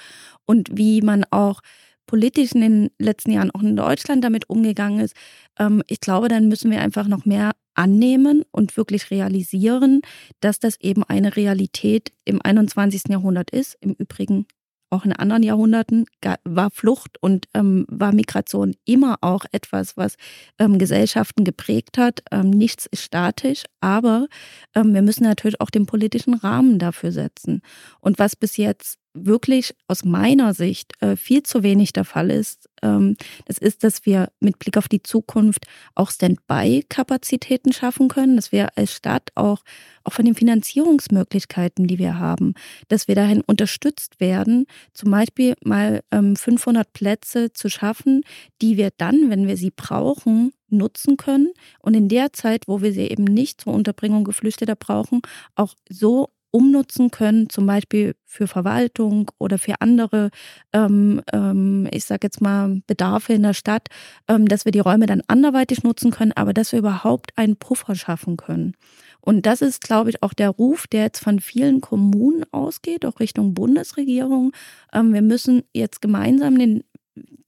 und 0.46 0.78
wie 0.78 1.02
man 1.02 1.26
auch 1.32 1.62
politisch 2.10 2.54
in 2.54 2.62
den 2.62 2.90
letzten 2.98 3.30
Jahren 3.30 3.52
auch 3.52 3.62
in 3.62 3.76
Deutschland 3.76 4.24
damit 4.24 4.50
umgegangen 4.50 5.00
ist, 5.00 5.16
ähm, 5.60 5.84
ich 5.86 6.00
glaube, 6.00 6.28
dann 6.28 6.48
müssen 6.48 6.72
wir 6.72 6.82
einfach 6.82 7.08
noch 7.08 7.26
mehr 7.26 7.52
annehmen 7.76 8.44
und 8.52 8.78
wirklich 8.78 9.12
realisieren, 9.12 10.02
dass 10.40 10.60
das 10.60 10.82
eben 10.82 11.04
eine 11.04 11.36
Realität 11.36 12.12
im 12.26 12.42
21. 12.44 13.04
Jahrhundert 13.10 13.52
ist. 13.52 13.78
Im 13.80 13.94
Übrigen 13.94 14.48
auch 14.90 15.06
in 15.06 15.14
anderen 15.14 15.44
Jahrhunderten 15.44 16.06
war 16.46 16.72
Flucht 16.72 17.22
und 17.22 17.46
ähm, 17.54 17.86
war 17.90 18.12
Migration 18.12 18.76
immer 18.86 19.18
auch 19.22 19.46
etwas, 19.52 19.96
was 19.96 20.16
ähm, 20.58 20.80
Gesellschaften 20.80 21.44
geprägt 21.44 22.00
hat. 22.00 22.24
Ähm, 22.32 22.50
nichts 22.50 22.88
ist 22.88 23.04
statisch, 23.04 23.66
aber 23.82 24.28
ähm, 24.74 24.96
wir 24.96 25.04
müssen 25.04 25.26
natürlich 25.26 25.62
auch 25.62 25.70
den 25.70 25.86
politischen 25.86 26.34
Rahmen 26.34 26.80
dafür 26.80 27.12
setzen. 27.12 27.62
Und 28.00 28.18
was 28.18 28.36
bis 28.36 28.58
jetzt 28.58 28.99
wirklich 29.14 29.76
aus 29.88 30.06
meiner 30.06 30.54
Sicht 30.54 30.94
äh, 31.02 31.16
viel 31.16 31.44
zu 31.44 31.64
wenig 31.64 31.94
der 31.94 32.06
Fall 32.06 32.30
ist, 32.30 32.70
ähm, 32.82 33.16
das 33.46 33.58
ist, 33.58 33.84
dass 33.84 34.06
wir 34.06 34.30
mit 34.40 34.60
Blick 34.60 34.78
auf 34.78 34.88
die 34.88 35.04
Zukunft 35.04 35.66
auch 35.96 36.12
Standby-Kapazitäten 36.12 37.74
schaffen 37.74 38.08
können, 38.08 38.36
dass 38.36 38.52
wir 38.52 38.78
als 38.78 38.94
Stadt 38.94 39.30
auch, 39.36 39.64
auch 40.04 40.14
von 40.14 40.26
den 40.26 40.36
Finanzierungsmöglichkeiten, 40.36 41.88
die 41.88 42.00
wir 42.00 42.20
haben, 42.20 42.54
dass 42.88 43.08
wir 43.08 43.16
dahin 43.16 43.42
unterstützt 43.42 44.20
werden, 44.20 44.66
zum 44.94 45.12
Beispiel 45.12 45.56
mal 45.64 46.02
ähm, 46.12 46.36
500 46.36 46.92
Plätze 46.94 47.52
zu 47.52 47.70
schaffen, 47.70 48.24
die 48.62 48.78
wir 48.78 48.92
dann, 48.98 49.30
wenn 49.30 49.48
wir 49.48 49.58
sie 49.58 49.72
brauchen, 49.72 50.54
nutzen 50.70 51.18
können 51.18 51.52
und 51.80 51.96
in 51.96 52.10
der 52.10 52.32
Zeit, 52.34 52.68
wo 52.68 52.82
wir 52.82 52.94
sie 52.94 53.08
eben 53.08 53.24
nicht 53.24 53.62
zur 53.62 53.74
Unterbringung 53.74 54.24
Geflüchteter 54.24 54.76
brauchen, 54.76 55.22
auch 55.56 55.74
so 55.90 56.30
umnutzen 56.52 57.12
können, 57.12 57.50
zum 57.50 57.66
Beispiel 57.66 58.16
für 58.26 58.48
Verwaltung 58.48 59.32
oder 59.38 59.58
für 59.58 59.82
andere, 59.82 60.30
ähm, 60.74 61.22
ähm, 61.32 61.88
ich 61.92 62.06
sage 62.06 62.28
jetzt 62.28 62.42
mal, 62.42 62.82
Bedarfe 62.88 63.34
in 63.34 63.44
der 63.44 63.54
Stadt, 63.54 63.88
ähm, 64.28 64.48
dass 64.48 64.66
wir 64.66 64.72
die 64.72 64.80
Räume 64.80 65.06
dann 65.06 65.22
anderweitig 65.28 65.84
nutzen 65.84 66.12
können, 66.12 66.32
aber 66.34 66.54
dass 66.54 66.72
wir 66.72 66.80
überhaupt 66.80 67.32
einen 67.38 67.56
Puffer 67.56 67.96
schaffen 67.96 68.38
können. 68.38 68.76
Und 69.22 69.46
das 69.46 69.62
ist, 69.62 69.82
glaube 69.82 70.10
ich, 70.10 70.24
auch 70.24 70.34
der 70.34 70.50
Ruf, 70.50 70.88
der 70.88 71.04
jetzt 71.04 71.24
von 71.24 71.40
vielen 71.40 71.82
Kommunen 71.82 72.46
ausgeht, 72.52 73.06
auch 73.06 73.20
Richtung 73.20 73.54
Bundesregierung. 73.54 74.54
Ähm, 74.94 75.14
wir 75.14 75.22
müssen 75.22 75.64
jetzt 75.74 76.02
gemeinsam 76.02 76.58
den 76.58 76.84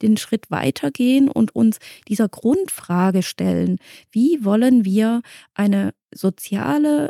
den 0.02 0.18
Schritt 0.18 0.50
weitergehen 0.52 1.30
und 1.30 1.56
uns 1.56 1.78
dieser 2.08 2.28
Grundfrage 2.28 3.24
stellen, 3.24 3.78
wie 4.12 4.44
wollen 4.44 4.84
wir 4.84 5.22
eine 5.54 5.94
soziale 6.14 7.10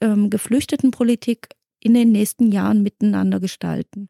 ähm, 0.00 0.30
Geflüchtetenpolitik 0.30 1.48
in 1.80 1.94
den 1.94 2.12
nächsten 2.12 2.52
Jahren 2.52 2.82
miteinander 2.82 3.40
gestalten. 3.40 4.08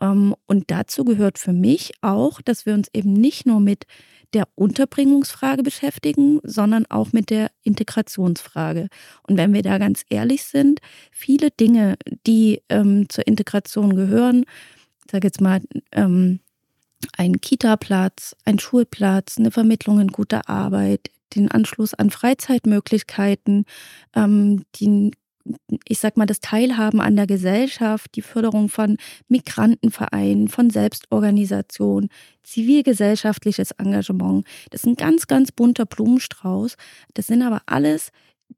Ähm, 0.00 0.34
und 0.46 0.70
dazu 0.70 1.04
gehört 1.04 1.38
für 1.38 1.52
mich 1.52 1.92
auch, 2.00 2.40
dass 2.40 2.66
wir 2.66 2.74
uns 2.74 2.88
eben 2.92 3.12
nicht 3.12 3.46
nur 3.46 3.60
mit 3.60 3.86
der 4.32 4.48
Unterbringungsfrage 4.54 5.62
beschäftigen, 5.62 6.40
sondern 6.44 6.86
auch 6.86 7.12
mit 7.12 7.30
der 7.30 7.50
Integrationsfrage. 7.62 8.88
Und 9.26 9.36
wenn 9.36 9.52
wir 9.52 9.62
da 9.62 9.78
ganz 9.78 10.04
ehrlich 10.08 10.44
sind, 10.44 10.80
viele 11.10 11.50
Dinge, 11.50 11.96
die 12.26 12.62
ähm, 12.68 13.08
zur 13.08 13.26
Integration 13.26 13.96
gehören, 13.96 14.44
ich 15.04 15.12
sage 15.12 15.26
jetzt 15.26 15.40
mal, 15.40 15.60
ähm, 15.92 16.40
ein 17.16 17.40
Kita-Platz, 17.40 18.36
ein 18.44 18.58
Schulplatz, 18.58 19.38
eine 19.38 19.50
Vermittlung 19.50 20.00
in 20.00 20.08
guter 20.08 20.48
Arbeit, 20.48 21.10
den 21.34 21.50
Anschluss 21.50 21.94
an 21.94 22.10
Freizeitmöglichkeiten, 22.10 23.64
ähm, 24.14 24.64
die 24.76 25.10
ich 25.86 25.98
sag 25.98 26.16
mal, 26.16 26.26
das 26.26 26.40
Teilhaben 26.40 27.00
an 27.00 27.16
der 27.16 27.26
Gesellschaft, 27.26 28.14
die 28.14 28.22
Förderung 28.22 28.68
von 28.68 28.96
Migrantenvereinen, 29.28 30.48
von 30.48 30.70
Selbstorganisation, 30.70 32.08
zivilgesellschaftliches 32.42 33.72
Engagement. 33.72 34.46
Das 34.70 34.82
ist 34.82 34.86
ein 34.86 34.96
ganz, 34.96 35.26
ganz 35.26 35.52
bunter 35.52 35.86
Blumenstrauß. 35.86 36.76
Das 37.14 37.26
sind 37.26 37.42
aber 37.42 37.62
alles 37.66 38.10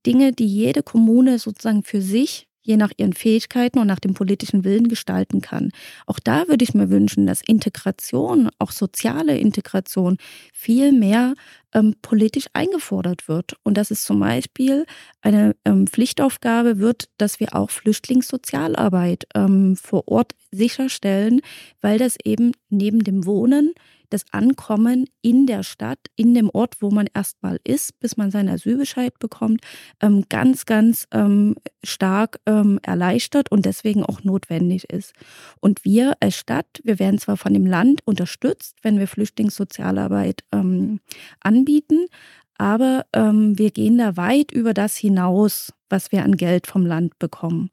Dinge, 0.07 0.33
die 0.33 0.47
jede 0.47 0.83
Kommune 0.83 1.39
sozusagen 1.39 1.83
für 1.83 2.01
sich 2.01 2.49
je 2.63 2.77
nach 2.77 2.93
ihren 2.97 3.13
Fähigkeiten 3.13 3.79
und 3.79 3.87
nach 3.87 3.99
dem 3.99 4.15
politischen 4.15 4.65
Willen 4.65 4.89
gestalten 4.89 5.41
kann. 5.41 5.71
Auch 6.07 6.19
da 6.19 6.49
würde 6.49 6.65
ich 6.65 6.75
mir 6.75 6.91
wünschen, 6.91 7.27
dass 7.27 7.43
Integration, 7.43 8.49
auch 8.59 8.71
soziale 8.71 9.37
Integration, 9.37 10.17
viel 10.53 10.93
mehr 10.93 11.35
ähm, 11.75 11.95
politisch 12.03 12.47
eingefordert 12.53 13.29
wird. 13.29 13.57
Und 13.63 13.77
dass 13.77 13.91
es 13.91 14.05
zum 14.05 14.21
Beispiel 14.21 14.87
eine 15.21 15.55
ähm, 15.65 15.87
Pflichtaufgabe 15.87 16.79
wird, 16.79 17.09
dass 17.19 17.41
wir 17.41 17.55
auch 17.55 17.71
Flüchtlingssozialarbeit 17.71 19.27
ähm, 19.35 19.77
vor 19.77 20.09
Ort 20.09 20.35
sicherstellen, 20.51 21.41
weil 21.81 21.99
das 21.99 22.17
eben 22.25 22.53
neben 22.69 23.05
dem 23.05 23.27
Wohnen 23.27 23.73
das 24.13 24.25
Ankommen 24.33 25.07
in 25.23 25.47
der 25.47 25.63
Stadt, 25.63 25.99
in 26.17 26.35
dem 26.35 26.51
Ort, 26.51 26.77
wo 26.81 26.91
man 26.91 27.09
erstmal 27.15 27.59
ist, 27.65 27.99
bis 28.01 28.17
man 28.17 28.31
seinen 28.31 28.49
Asylbescheid 28.49 29.19
bekommt, 29.19 29.61
ähm, 30.01 30.25
ganz, 30.29 30.67
ganz 30.67 31.07
ähm, 31.13 31.57
stark 31.83 32.41
ähm, 32.47 32.79
erleichtert 32.83 33.51
und 33.51 33.67
deswegen 33.67 34.05
auch 34.05 34.25
notwendig 34.25 34.91
ist. 34.91 35.13
Und 35.61 35.85
wir 35.85 36.15
als 36.21 36.37
Stadt, 36.37 36.67
wir 36.85 36.99
werden 36.99 37.19
zwar 37.19 37.37
von 37.37 37.55
dem 37.55 37.67
Land 37.67 38.01
unterstützt, 38.05 38.77
wenn 38.83 38.99
wir 38.99 39.09
Flüchtlingssozialarbeit 39.09 40.45
anbieten, 41.41 42.07
aber 42.59 43.07
ähm, 43.13 43.59
wir 43.59 43.71
gehen 43.71 43.99
da 43.99 44.17
weit 44.17 44.53
über 44.53 44.75
das 44.75 44.97
hinaus, 44.97 45.73
was 45.89 46.13
wir 46.13 46.23
an 46.23 46.37
Geld 46.37 46.67
vom 46.67 46.87
Land 46.87 47.19
bekommen. 47.19 47.71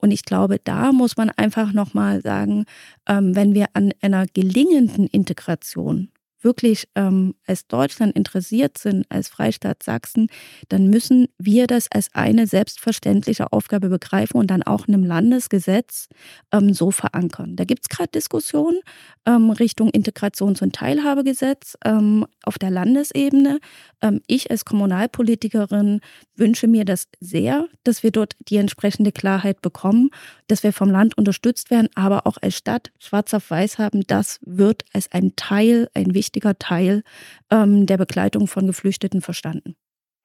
Und 0.00 0.10
ich 0.10 0.24
glaube, 0.24 0.58
da 0.62 0.92
muss 0.92 1.16
man 1.16 1.30
einfach 1.30 1.72
nochmal 1.72 2.22
sagen, 2.22 2.64
ähm, 3.06 3.36
wenn 3.36 3.54
wir 3.54 3.66
an 3.74 3.92
einer 4.00 4.26
gelingenden 4.26 5.06
Integration 5.06 6.08
wirklich 6.42 6.88
ähm, 6.94 7.34
als 7.46 7.66
Deutschland 7.66 8.16
interessiert 8.16 8.78
sind, 8.78 9.06
als 9.10 9.28
Freistaat 9.28 9.82
Sachsen, 9.82 10.28
dann 10.68 10.88
müssen 10.88 11.28
wir 11.38 11.66
das 11.66 11.86
als 11.90 12.08
eine 12.14 12.46
selbstverständliche 12.46 13.52
Aufgabe 13.52 13.88
begreifen 13.88 14.38
und 14.38 14.50
dann 14.50 14.62
auch 14.62 14.88
in 14.88 14.94
einem 14.94 15.04
Landesgesetz 15.04 16.08
ähm, 16.52 16.72
so 16.72 16.90
verankern. 16.90 17.56
Da 17.56 17.64
gibt 17.64 17.82
es 17.82 17.88
gerade 17.88 18.10
Diskussionen 18.10 18.80
ähm, 19.26 19.50
Richtung 19.50 19.90
Integrations- 19.90 20.62
und 20.62 20.74
Teilhabegesetz 20.74 21.76
ähm, 21.84 22.26
auf 22.42 22.58
der 22.58 22.70
Landesebene. 22.70 23.58
Ähm, 24.02 24.20
ich 24.26 24.50
als 24.50 24.64
Kommunalpolitikerin 24.64 26.00
wünsche 26.36 26.66
mir 26.66 26.84
das 26.84 27.08
sehr, 27.20 27.66
dass 27.84 28.02
wir 28.02 28.10
dort 28.10 28.36
die 28.48 28.56
entsprechende 28.56 29.12
Klarheit 29.12 29.60
bekommen, 29.62 30.10
dass 30.48 30.62
wir 30.62 30.72
vom 30.72 30.90
Land 30.90 31.16
unterstützt 31.18 31.70
werden, 31.70 31.88
aber 31.94 32.26
auch 32.26 32.38
als 32.40 32.56
Stadt 32.56 32.90
schwarz 32.98 33.34
auf 33.34 33.50
weiß 33.50 33.78
haben, 33.78 34.02
das 34.06 34.40
wird 34.44 34.84
als 34.92 35.10
ein 35.12 35.34
Teil, 35.36 35.88
ein 35.94 36.14
wichtiger 36.14 36.29
Teil 36.58 37.02
ähm, 37.50 37.86
der 37.86 37.98
Begleitung 37.98 38.46
von 38.46 38.66
Geflüchteten 38.66 39.20
verstanden. 39.20 39.76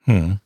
Hm. 0.02 0.40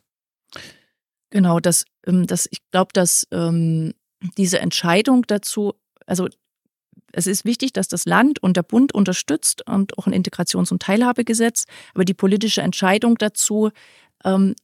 Genau, 1.30 1.60
das, 1.60 1.84
ähm, 2.06 2.26
das, 2.26 2.48
ich 2.50 2.60
glaube, 2.70 2.90
dass 2.92 3.26
ähm, 3.30 3.94
diese 4.36 4.58
Entscheidung 4.58 5.26
dazu, 5.26 5.74
also 6.06 6.28
es 7.12 7.26
ist 7.26 7.44
wichtig, 7.44 7.72
dass 7.72 7.88
das 7.88 8.04
Land 8.04 8.42
und 8.42 8.56
der 8.56 8.62
Bund 8.62 8.94
unterstützt 8.94 9.66
und 9.66 9.98
auch 9.98 10.06
ein 10.06 10.12
Integrations- 10.12 10.72
und 10.72 10.82
Teilhabegesetz, 10.82 11.64
aber 11.94 12.04
die 12.04 12.14
politische 12.14 12.62
Entscheidung 12.62 13.16
dazu, 13.18 13.70
ähm, 14.24 14.54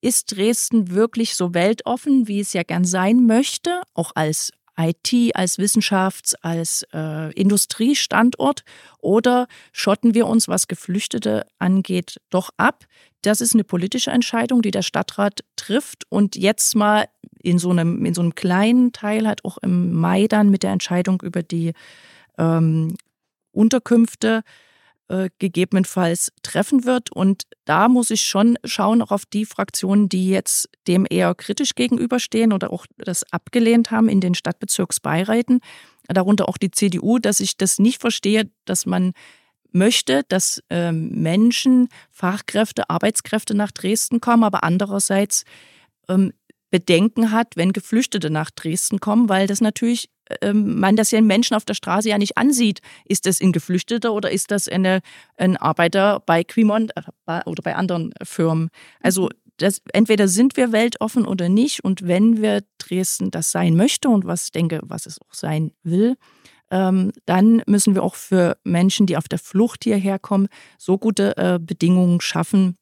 ist 0.00 0.36
Dresden 0.36 0.90
wirklich 0.90 1.34
so 1.34 1.54
weltoffen, 1.54 2.28
wie 2.28 2.40
es 2.40 2.52
ja 2.52 2.62
gern 2.62 2.84
sein 2.84 3.26
möchte, 3.26 3.82
auch 3.94 4.12
als 4.14 4.52
IT, 4.76 5.34
als 5.34 5.58
Wissenschafts-, 5.58 6.34
als 6.40 6.86
äh, 6.92 7.32
Industriestandort? 7.32 8.64
Oder 8.98 9.46
schotten 9.72 10.14
wir 10.14 10.26
uns, 10.26 10.48
was 10.48 10.68
Geflüchtete 10.68 11.46
angeht, 11.58 12.20
doch 12.30 12.50
ab? 12.56 12.84
Das 13.22 13.40
ist 13.40 13.54
eine 13.54 13.64
politische 13.64 14.10
Entscheidung, 14.10 14.62
die 14.62 14.70
der 14.70 14.82
Stadtrat 14.82 15.44
trifft 15.56 16.04
und 16.10 16.36
jetzt 16.36 16.74
mal 16.76 17.06
in 17.42 17.58
so 17.58 17.70
einem, 17.70 18.04
in 18.04 18.14
so 18.14 18.20
einem 18.20 18.34
kleinen 18.34 18.92
Teil 18.92 19.26
halt 19.26 19.44
auch 19.44 19.58
im 19.58 19.92
Mai 19.92 20.26
dann 20.26 20.50
mit 20.50 20.62
der 20.62 20.72
Entscheidung 20.72 21.22
über 21.22 21.42
die 21.42 21.72
ähm, 22.38 22.96
Unterkünfte 23.52 24.42
äh, 25.08 25.28
gegebenenfalls 25.38 26.32
treffen 26.42 26.84
wird. 26.84 27.12
Und 27.12 27.42
da 27.64 27.88
muss 27.88 28.10
ich 28.10 28.22
schon 28.22 28.56
schauen, 28.64 29.02
auch 29.02 29.10
auf 29.10 29.26
die 29.26 29.44
Fraktionen, 29.44 30.08
die 30.08 30.28
jetzt 30.28 30.68
dem 30.86 31.06
eher 31.08 31.34
kritisch 31.34 31.74
gegenüberstehen 31.74 32.52
oder 32.52 32.72
auch 32.72 32.86
das 32.96 33.30
abgelehnt 33.32 33.90
haben 33.90 34.08
in 34.08 34.20
den 34.20 34.34
Stadtbezirksbeiräten, 34.34 35.60
darunter 36.08 36.48
auch 36.48 36.58
die 36.58 36.70
CDU, 36.70 37.18
dass 37.18 37.40
ich 37.40 37.56
das 37.56 37.78
nicht 37.78 38.00
verstehe, 38.00 38.50
dass 38.64 38.86
man 38.86 39.12
möchte, 39.72 40.22
dass 40.28 40.62
äh, 40.70 40.92
Menschen, 40.92 41.88
Fachkräfte, 42.10 42.88
Arbeitskräfte 42.88 43.54
nach 43.54 43.72
Dresden 43.72 44.20
kommen, 44.20 44.44
aber 44.44 44.64
andererseits 44.64 45.44
ähm, 46.08 46.32
Bedenken 46.74 47.30
hat, 47.30 47.56
wenn 47.56 47.72
Geflüchtete 47.72 48.30
nach 48.30 48.50
Dresden 48.50 48.98
kommen, 48.98 49.28
weil 49.28 49.46
das 49.46 49.60
natürlich 49.60 50.08
ähm, 50.40 50.80
man 50.80 50.96
das 50.96 51.12
ja 51.12 51.20
den 51.20 51.28
Menschen 51.28 51.54
auf 51.54 51.64
der 51.64 51.74
Straße 51.74 52.08
ja 52.08 52.18
nicht 52.18 52.36
ansieht. 52.36 52.80
Ist 53.04 53.26
das 53.26 53.40
ein 53.40 53.52
Geflüchteter 53.52 54.12
oder 54.12 54.32
ist 54.32 54.50
das 54.50 54.66
eine, 54.66 54.98
ein 55.36 55.56
Arbeiter 55.56 56.20
bei 56.26 56.42
Quimont 56.42 56.90
äh, 56.96 57.42
oder 57.46 57.62
bei 57.62 57.76
anderen 57.76 58.12
Firmen? 58.24 58.70
Also 58.98 59.28
das, 59.58 59.82
entweder 59.92 60.26
sind 60.26 60.56
wir 60.56 60.72
weltoffen 60.72 61.26
oder 61.26 61.48
nicht. 61.48 61.84
Und 61.84 62.08
wenn 62.08 62.42
wir 62.42 62.64
Dresden 62.78 63.30
das 63.30 63.52
sein 63.52 63.76
möchte 63.76 64.08
und 64.08 64.26
was 64.26 64.50
denke, 64.50 64.80
was 64.82 65.06
es 65.06 65.20
auch 65.20 65.32
sein 65.32 65.70
will, 65.84 66.16
ähm, 66.72 67.12
dann 67.24 67.62
müssen 67.68 67.94
wir 67.94 68.02
auch 68.02 68.16
für 68.16 68.56
Menschen, 68.64 69.06
die 69.06 69.16
auf 69.16 69.28
der 69.28 69.38
Flucht 69.38 69.84
hierher 69.84 70.18
kommen, 70.18 70.48
so 70.76 70.98
gute 70.98 71.36
äh, 71.36 71.60
Bedingungen 71.60 72.20
schaffen, 72.20 72.78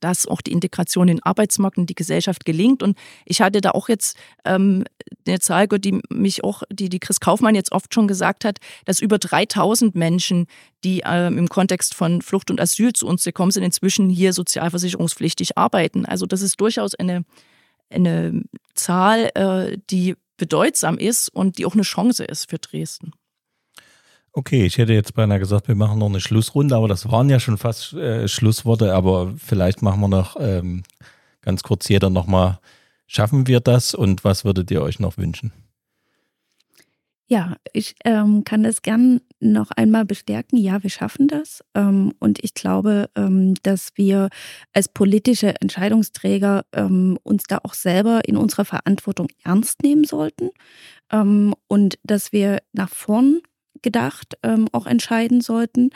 dass 0.00 0.26
auch 0.26 0.40
die 0.40 0.52
Integration 0.52 1.08
in 1.08 1.16
den 1.16 1.22
Arbeitsmarkt 1.22 1.78
und 1.78 1.88
die 1.90 1.94
Gesellschaft 1.94 2.44
gelingt. 2.44 2.82
Und 2.82 2.96
ich 3.24 3.40
hatte 3.40 3.60
da 3.60 3.70
auch 3.70 3.88
jetzt 3.88 4.16
ähm, 4.44 4.84
eine 5.26 5.38
Zahl, 5.40 5.66
die 5.68 6.00
mich 6.10 6.44
auch, 6.44 6.62
die, 6.70 6.88
die 6.88 7.00
Chris 7.00 7.20
Kaufmann 7.20 7.54
jetzt 7.54 7.72
oft 7.72 7.92
schon 7.92 8.08
gesagt 8.08 8.44
hat, 8.44 8.58
dass 8.84 9.00
über 9.00 9.18
3000 9.18 9.94
Menschen, 9.94 10.46
die 10.84 11.02
ähm, 11.04 11.38
im 11.38 11.48
Kontext 11.48 11.94
von 11.94 12.22
Flucht 12.22 12.50
und 12.50 12.60
Asyl 12.60 12.92
zu 12.92 13.06
uns 13.06 13.24
gekommen 13.24 13.50
sind, 13.50 13.62
inzwischen 13.62 14.08
hier 14.08 14.32
sozialversicherungspflichtig 14.32 15.58
arbeiten. 15.58 16.06
Also 16.06 16.26
das 16.26 16.42
ist 16.42 16.60
durchaus 16.60 16.94
eine, 16.94 17.24
eine 17.90 18.42
Zahl, 18.74 19.30
äh, 19.34 19.78
die 19.90 20.14
bedeutsam 20.36 20.98
ist 20.98 21.28
und 21.28 21.58
die 21.58 21.66
auch 21.66 21.74
eine 21.74 21.82
Chance 21.82 22.24
ist 22.24 22.50
für 22.50 22.58
Dresden. 22.58 23.12
Okay, 24.38 24.66
ich 24.66 24.76
hätte 24.76 24.92
jetzt 24.92 25.14
beinahe 25.14 25.38
gesagt, 25.38 25.66
wir 25.66 25.74
machen 25.74 25.98
noch 25.98 26.10
eine 26.10 26.20
Schlussrunde, 26.20 26.76
aber 26.76 26.88
das 26.88 27.10
waren 27.10 27.30
ja 27.30 27.40
schon 27.40 27.56
fast 27.56 27.94
äh, 27.94 28.28
Schlussworte, 28.28 28.92
aber 28.92 29.32
vielleicht 29.38 29.80
machen 29.80 29.98
wir 30.02 30.08
noch 30.08 30.36
ähm, 30.38 30.82
ganz 31.40 31.62
kurz 31.62 31.88
jeder 31.88 32.10
nochmal, 32.10 32.58
schaffen 33.06 33.46
wir 33.46 33.60
das 33.60 33.94
und 33.94 34.24
was 34.24 34.44
würdet 34.44 34.70
ihr 34.70 34.82
euch 34.82 35.00
noch 35.00 35.16
wünschen? 35.16 35.52
Ja, 37.28 37.56
ich 37.72 37.94
ähm, 38.04 38.44
kann 38.44 38.62
das 38.62 38.82
gern 38.82 39.22
noch 39.40 39.70
einmal 39.70 40.04
bestärken. 40.04 40.58
Ja, 40.58 40.82
wir 40.82 40.90
schaffen 40.90 41.28
das. 41.28 41.64
Ähm, 41.74 42.12
und 42.20 42.44
ich 42.44 42.52
glaube, 42.52 43.08
ähm, 43.16 43.54
dass 43.62 43.92
wir 43.94 44.28
als 44.74 44.90
politische 44.90 45.58
Entscheidungsträger 45.62 46.66
ähm, 46.74 47.18
uns 47.22 47.44
da 47.44 47.60
auch 47.62 47.74
selber 47.74 48.20
in 48.26 48.36
unserer 48.36 48.66
Verantwortung 48.66 49.28
ernst 49.42 49.82
nehmen 49.82 50.04
sollten. 50.04 50.50
Ähm, 51.10 51.54
und 51.68 51.98
dass 52.04 52.32
wir 52.32 52.58
nach 52.74 52.90
vorn 52.90 53.40
gedacht 53.82 54.36
ähm, 54.42 54.68
auch 54.72 54.86
entscheiden 54.86 55.40
sollten 55.40 55.90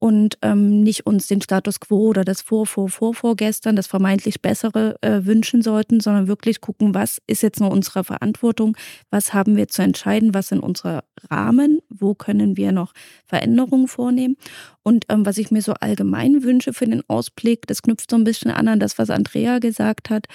und 0.00 0.38
ähm, 0.40 0.82
nicht 0.82 1.06
uns 1.06 1.26
den 1.26 1.42
Status 1.42 1.78
quo 1.78 2.08
oder 2.08 2.24
das 2.24 2.40
vor, 2.40 2.66
vor, 2.66 2.88
vor, 2.88 3.14
vorgestern, 3.14 3.76
das 3.76 3.86
vermeintlich 3.86 4.40
Bessere 4.40 4.96
äh, 5.02 5.26
wünschen 5.26 5.60
sollten, 5.60 6.00
sondern 6.00 6.26
wirklich 6.26 6.62
gucken, 6.62 6.94
was 6.94 7.20
ist 7.26 7.42
jetzt 7.42 7.60
nur 7.60 7.70
unsere 7.70 8.02
Verantwortung, 8.02 8.76
was 9.10 9.34
haben 9.34 9.56
wir 9.56 9.68
zu 9.68 9.82
entscheiden, 9.82 10.32
was 10.32 10.48
sind 10.48 10.60
unsere 10.60 11.04
Rahmen, 11.30 11.80
wo 11.90 12.14
können 12.14 12.56
wir 12.56 12.72
noch 12.72 12.94
Veränderungen 13.26 13.88
vornehmen. 13.88 14.36
Und 14.82 15.04
ähm, 15.10 15.26
was 15.26 15.36
ich 15.36 15.50
mir 15.50 15.60
so 15.60 15.74
allgemein 15.74 16.42
wünsche 16.42 16.72
für 16.72 16.86
den 16.86 17.02
Ausblick, 17.06 17.66
das 17.66 17.82
knüpft 17.82 18.10
so 18.10 18.16
ein 18.16 18.24
bisschen 18.24 18.50
an 18.50 18.68
an 18.68 18.80
das, 18.80 18.98
was 18.98 19.10
Andrea 19.10 19.58
gesagt 19.58 20.08
hat. 20.08 20.26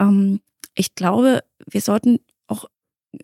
Ähm, 0.00 0.40
ich 0.74 0.94
glaube, 0.94 1.40
wir 1.66 1.82
sollten 1.82 2.20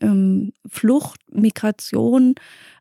ähm, 0.00 0.52
Flucht, 0.68 1.20
Migration, 1.30 2.34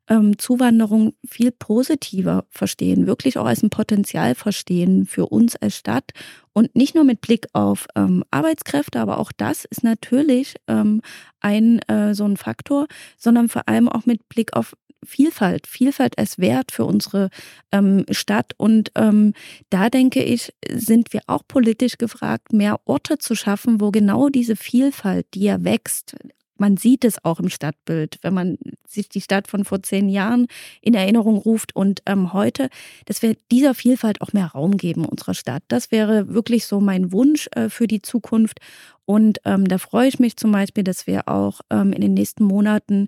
ähm, 0.08 0.38
Zuwanderung 0.38 1.14
viel 1.28 1.52
positiver 1.52 2.46
verstehen, 2.50 3.08
wirklich 3.08 3.38
auch 3.38 3.46
als 3.46 3.64
ein 3.64 3.70
Potenzial 3.70 4.36
verstehen 4.36 5.06
für 5.06 5.28
uns 5.28 5.56
als 5.56 5.78
Stadt 5.78 6.12
und 6.54 6.76
nicht 6.76 6.96
nur 6.96 7.04
mit 7.04 7.22
Blick 7.22 7.48
auf 7.54 7.88
ähm, 7.96 8.24
Arbeitskräfte, 8.32 9.00
aber 9.00 9.18
auch 9.18 9.32
das 9.32 9.66
ist 9.66 9.84
natürlich 9.84 10.56
ähm, 10.68 11.02
ein 11.40 11.80
äh, 11.88 12.14
so 12.14 12.26
ein 12.26 12.38
Faktor, 12.38 12.88
sondern 13.18 13.50
vor 13.50 13.68
allem 13.68 13.90
auch 13.90 14.06
mit 14.06 14.28
Blick 14.30 14.56
auf 14.56 14.76
Vielfalt, 15.04 15.68
Vielfalt 15.68 16.18
als 16.18 16.40
Wert 16.40 16.72
für 16.72 16.86
unsere 16.86 17.30
ähm, 17.72 18.06
Stadt. 18.10 18.54
Und 18.58 18.92
ähm, 18.96 19.34
da 19.70 19.90
denke 19.90 20.24
ich, 20.24 20.54
sind 20.68 21.14
wir 21.14 21.22
auch 21.28 21.44
politisch 21.48 21.98
gefragt, 22.00 22.54
mehr 22.54 22.80
Orte 22.86 23.20
zu 23.20 23.36
schaffen, 23.36 23.80
wo 23.80 23.92
genau 23.92 24.30
diese 24.30 24.56
Vielfalt, 24.56 25.28
die 25.36 25.44
ja 25.44 25.64
wächst, 25.64 26.16
man 26.58 26.78
sieht 26.78 27.04
es 27.06 27.24
auch 27.24 27.40
im 27.40 27.50
Stadtbild, 27.50 28.20
wenn 28.22 28.34
man 28.34 28.58
sich 28.88 29.10
die 29.10 29.22
Stadt 29.22 29.48
von 29.48 29.66
vor 29.66 29.84
zehn 29.84 30.10
Jahren 30.10 30.48
in 30.82 30.94
Erinnerung 30.94 31.38
ruft 31.38 31.76
und 31.76 32.02
ähm, 32.06 32.34
heute, 32.34 32.70
dass 33.06 33.22
wir 33.22 33.36
dieser 33.52 33.74
Vielfalt 33.74 34.22
auch 34.22 34.34
mehr 34.34 34.48
Raum 34.48 34.78
geben 34.78 35.06
unserer 35.06 35.34
Stadt. 35.34 35.64
Das 35.68 35.92
wäre 35.92 36.34
wirklich 36.34 36.66
so 36.66 36.80
mein 36.80 37.12
Wunsch 37.12 37.48
äh, 37.52 37.70
für 37.70 37.88
die 37.88 38.02
Zukunft. 38.02 38.60
Und 39.06 39.40
ähm, 39.46 39.68
da 39.68 39.78
freue 39.78 40.08
ich 40.08 40.20
mich 40.20 40.36
zum 40.36 40.52
Beispiel, 40.52 40.84
dass 40.84 41.06
wir 41.06 41.28
auch 41.28 41.62
ähm, 41.70 41.94
in 41.94 42.02
den 42.02 42.14
nächsten 42.14 42.44
Monaten 42.44 43.08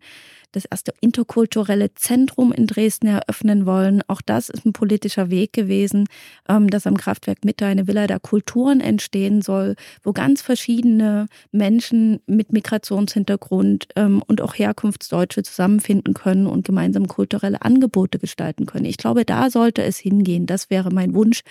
das 0.51 0.65
erste 0.65 0.93
interkulturelle 1.01 1.93
Zentrum 1.95 2.51
in 2.51 2.67
Dresden 2.67 3.07
eröffnen 3.07 3.65
wollen. 3.65 4.01
Auch 4.07 4.21
das 4.21 4.49
ist 4.49 4.65
ein 4.65 4.73
politischer 4.73 5.29
Weg 5.29 5.53
gewesen, 5.53 6.07
ähm, 6.47 6.69
dass 6.69 6.87
am 6.87 6.97
Kraftwerk 6.97 7.43
Mitte 7.43 7.65
eine 7.65 7.87
Villa 7.87 8.07
der 8.07 8.19
Kulturen 8.19 8.79
entstehen 8.79 9.41
soll, 9.41 9.75
wo 10.03 10.13
ganz 10.13 10.41
verschiedene 10.41 11.27
Menschen 11.51 12.19
mit 12.27 12.53
Migrationshintergrund 12.53 13.87
ähm, 13.95 14.23
und 14.25 14.41
auch 14.41 14.53
Herkunftsdeutsche 14.53 15.43
zusammenfinden 15.43 16.13
können 16.13 16.47
und 16.47 16.65
gemeinsam 16.65 17.07
kulturelle 17.07 17.61
Angebote 17.61 18.19
gestalten 18.19 18.65
können. 18.65 18.85
Ich 18.85 18.97
glaube, 18.97 19.25
da 19.25 19.49
sollte 19.49 19.83
es 19.83 19.97
hingehen. 19.97 20.45
Das 20.45 20.69
wäre 20.69 20.91
mein 20.91 21.13
Wunsch 21.13 21.41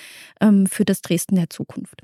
ähm, 0.41 0.67
für 0.67 0.85
das 0.85 1.03
Dresden 1.03 1.37
der 1.37 1.51
Zukunft. 1.51 2.03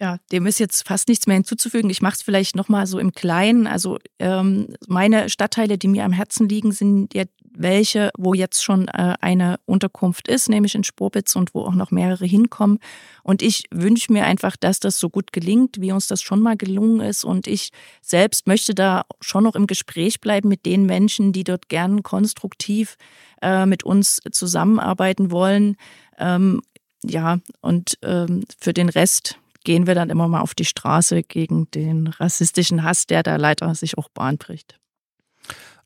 Ja, 0.00 0.18
dem 0.30 0.46
ist 0.46 0.60
jetzt 0.60 0.86
fast 0.86 1.08
nichts 1.08 1.26
mehr 1.26 1.34
hinzuzufügen. 1.34 1.90
Ich 1.90 2.02
mache 2.02 2.14
es 2.14 2.22
vielleicht 2.22 2.54
nochmal 2.54 2.86
so 2.86 3.00
im 3.00 3.12
Kleinen. 3.12 3.66
Also 3.66 3.98
ähm, 4.20 4.68
meine 4.86 5.28
Stadtteile, 5.28 5.76
die 5.76 5.88
mir 5.88 6.04
am 6.04 6.12
Herzen 6.12 6.48
liegen, 6.48 6.70
sind 6.70 7.14
ja 7.14 7.24
welche, 7.52 8.10
wo 8.16 8.32
jetzt 8.32 8.62
schon 8.62 8.86
äh, 8.86 9.14
eine 9.20 9.58
Unterkunft 9.66 10.28
ist, 10.28 10.48
nämlich 10.48 10.76
in 10.76 10.84
Sporbitz 10.84 11.34
und 11.34 11.52
wo 11.52 11.62
auch 11.62 11.74
noch 11.74 11.90
mehrere 11.90 12.24
hinkommen. 12.24 12.78
Und 13.24 13.42
ich 13.42 13.64
wünsche 13.72 14.12
mir 14.12 14.24
einfach, 14.24 14.56
dass 14.56 14.78
das 14.78 15.00
so 15.00 15.10
gut 15.10 15.32
gelingt, 15.32 15.80
wie 15.80 15.90
uns 15.90 16.06
das 16.06 16.22
schon 16.22 16.40
mal 16.40 16.56
gelungen 16.56 17.00
ist. 17.00 17.24
Und 17.24 17.48
ich 17.48 17.70
selbst 18.00 18.46
möchte 18.46 18.76
da 18.76 19.04
schon 19.20 19.42
noch 19.42 19.56
im 19.56 19.66
Gespräch 19.66 20.20
bleiben 20.20 20.48
mit 20.48 20.64
den 20.64 20.86
Menschen, 20.86 21.32
die 21.32 21.42
dort 21.42 21.68
gern 21.68 22.04
konstruktiv 22.04 22.96
äh, 23.42 23.66
mit 23.66 23.82
uns 23.82 24.20
zusammenarbeiten 24.30 25.32
wollen. 25.32 25.76
Ähm, 26.18 26.62
ja, 27.02 27.40
und 27.60 27.98
ähm, 28.02 28.44
für 28.60 28.72
den 28.72 28.88
Rest 28.88 29.38
gehen 29.64 29.86
wir 29.86 29.94
dann 29.94 30.10
immer 30.10 30.28
mal 30.28 30.40
auf 30.40 30.54
die 30.54 30.64
Straße 30.64 31.22
gegen 31.22 31.70
den 31.72 32.06
rassistischen 32.06 32.82
Hass, 32.82 33.06
der 33.06 33.22
da 33.22 33.36
leider 33.36 33.74
sich 33.74 33.98
auch 33.98 34.08
Bahn 34.08 34.38
bricht. 34.38 34.78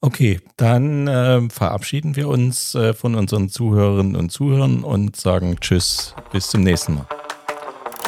Okay, 0.01 0.41
dann 0.57 1.07
äh, 1.07 1.49
verabschieden 1.49 2.17
wir 2.17 2.29
uns 2.29 2.75
äh, 2.75 2.93
von 2.93 3.15
unseren 3.15 3.49
Zuhörerinnen 3.49 4.17
und 4.17 4.31
Zuhörern 4.31 4.83
und 4.83 5.15
sagen 5.15 5.57
Tschüss, 5.61 6.17
bis 6.33 6.49
zum 6.49 6.63
nächsten 6.63 6.95
Mal. 6.95 7.07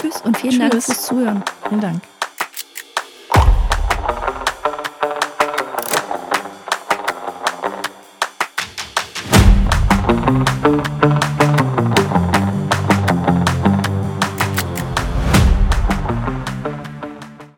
Tschüss 0.01 0.21
und 0.23 0.37
vielen 0.37 0.53
Tschüss. 0.53 0.71
Dank 0.71 0.83
fürs 0.83 1.07
Zuhören. 1.07 1.45
Vielen 1.69 1.81
Dank. 1.81 2.03